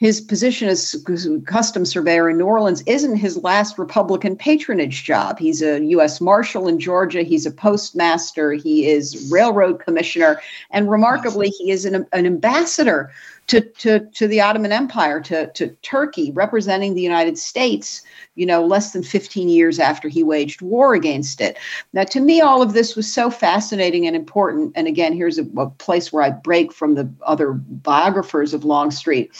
[0.00, 0.96] his position as
[1.44, 5.38] custom surveyor in New Orleans isn't his last Republican patronage job.
[5.38, 6.22] He's a U.S.
[6.22, 7.22] Marshal in Georgia.
[7.22, 8.54] He's a postmaster.
[8.54, 10.40] He is railroad commissioner.
[10.70, 13.12] And remarkably, he is an, an ambassador
[13.48, 18.00] to, to, to the Ottoman Empire, to, to Turkey, representing the United States,
[18.36, 21.58] you know, less than 15 years after he waged war against it.
[21.92, 24.72] Now, to me, all of this was so fascinating and important.
[24.76, 29.34] And again, here's a, a place where I break from the other biographers of Longstreet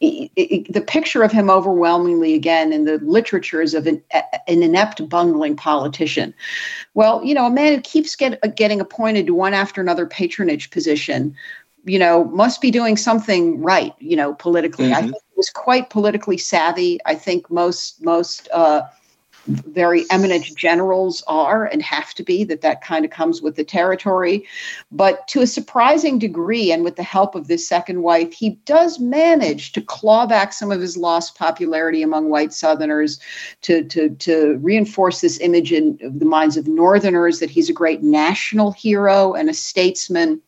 [0.00, 5.56] the picture of him overwhelmingly again in the literature is of an, an, inept bungling
[5.56, 6.34] politician.
[6.94, 10.70] Well you know a man who keeps get, getting appointed to one after another patronage
[10.70, 11.34] position
[11.84, 14.86] you know must be doing something right you know politically.
[14.86, 14.94] Mm-hmm.
[14.94, 16.98] i think he was quite politically savvy.
[17.06, 18.82] I think most most uh,
[19.46, 23.64] very eminent generals are and have to be that that kind of comes with the
[23.64, 24.46] territory.
[24.90, 28.98] But to a surprising degree and with the help of this second wife he does
[28.98, 33.20] manage to claw back some of his lost popularity among white southerners
[33.62, 38.02] to to to reinforce this image in the minds of northerners that he's a great
[38.02, 40.40] national hero and a statesman.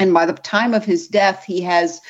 [0.00, 2.00] And by the time of his death he has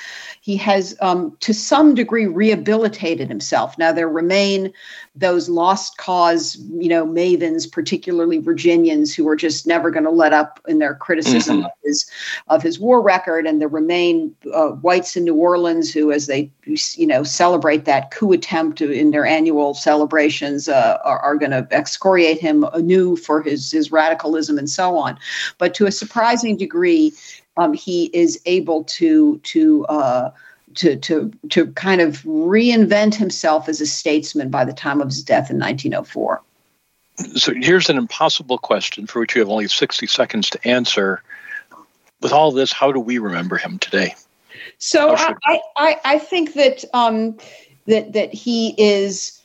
[0.48, 3.76] he has um, to some degree rehabilitated himself.
[3.76, 4.72] Now there remain
[5.14, 10.32] those lost cause you know mavens particularly virginians who are just never going to let
[10.32, 11.66] up in their criticism mm-hmm.
[11.66, 12.10] of his
[12.48, 13.46] of his war record.
[13.46, 18.10] And there remain uh, whites in new orleans who as they you know celebrate that
[18.10, 23.42] coup attempt in their annual celebrations uh, are, are going to excoriate him anew for
[23.42, 25.18] his his radicalism and so on.
[25.58, 27.12] But to a surprising degree
[27.58, 30.30] um, he is able to to uh,
[30.76, 35.22] to to to kind of reinvent himself as a statesman by the time of his
[35.22, 36.40] death in 1904.
[37.34, 41.22] So here's an impossible question for which you have only 60 seconds to answer.
[42.20, 44.14] With all this, how do we remember him today?
[44.78, 47.36] So I, I, I think that um,
[47.86, 49.37] that that he is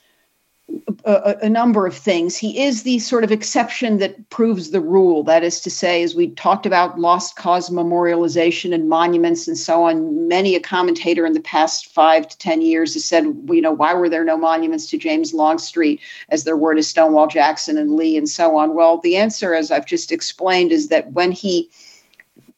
[1.06, 2.38] a, a, number of things.
[2.38, 5.24] He is the sort of exception that proves the rule.
[5.24, 9.84] That is to say, as we talked about lost cause memorialization and monuments and so
[9.84, 13.72] on, many a commentator in the past five to 10 years has said, you know,
[13.72, 16.00] why were there no monuments to James Longstreet
[16.30, 18.74] as there were to Stonewall Jackson and Lee and so on?
[18.74, 21.70] Well, the answer, as I've just explained, is that when he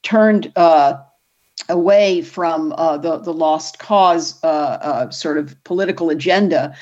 [0.03, 0.97] turned uh,
[1.70, 6.76] away from uh, the the lost cause uh, uh, sort of political agenda,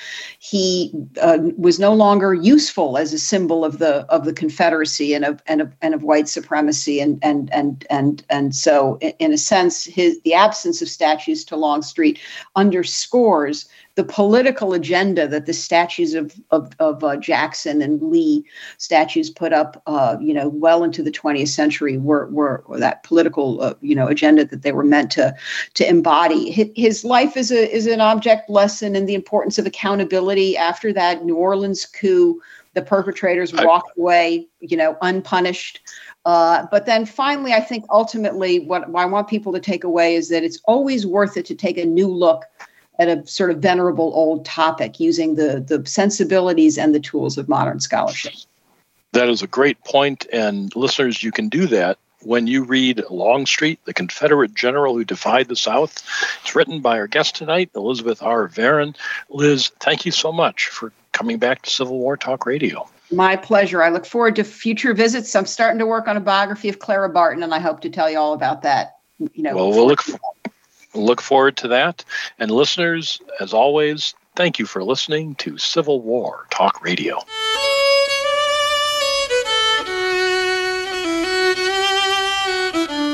[0.46, 0.92] he
[1.22, 5.42] uh, was no longer useful as a symbol of the of the Confederacy and of
[5.48, 9.86] and of and of white supremacy, and and and and and so in, a sense,
[9.86, 12.20] his the absence of statues to Longstreet
[12.58, 18.44] underscores the political agenda that the statues of of, of uh, Jackson and Lee
[18.78, 23.62] statues put up, uh, you know, well into the 20th century were were that political,
[23.62, 25.34] uh, you know, agenda that they were meant to
[25.76, 26.52] to embody.
[26.76, 30.33] His life is a is an object lesson in the importance of accountability.
[30.58, 32.42] After that New Orleans coup,
[32.74, 35.80] the perpetrators walked away, you know, unpunished.
[36.26, 40.16] Uh, but then finally, I think ultimately what, what I want people to take away
[40.16, 42.46] is that it's always worth it to take a new look
[43.00, 47.50] at a sort of venerable old topic using the, the sensibilities and the tools of
[47.50, 48.34] modern scholarship.
[49.12, 53.84] That is a great point, and listeners, you can do that when you read Longstreet,
[53.86, 56.04] the Confederate general who defied the South.
[56.42, 58.48] It's written by our guest tonight, Elizabeth R.
[58.48, 58.96] Varon.
[59.30, 62.90] Liz, thank you so much for coming back to Civil War Talk Radio.
[63.12, 63.84] My pleasure.
[63.84, 65.36] I look forward to future visits.
[65.36, 68.10] I'm starting to work on a biography of Clara Barton, and I hope to tell
[68.10, 68.98] you all about that.
[69.20, 70.02] You know, well, we'll look.
[70.02, 70.20] For-
[70.96, 72.04] look forward to that.
[72.40, 77.20] And listeners, as always, thank you for listening to Civil War Talk Radio.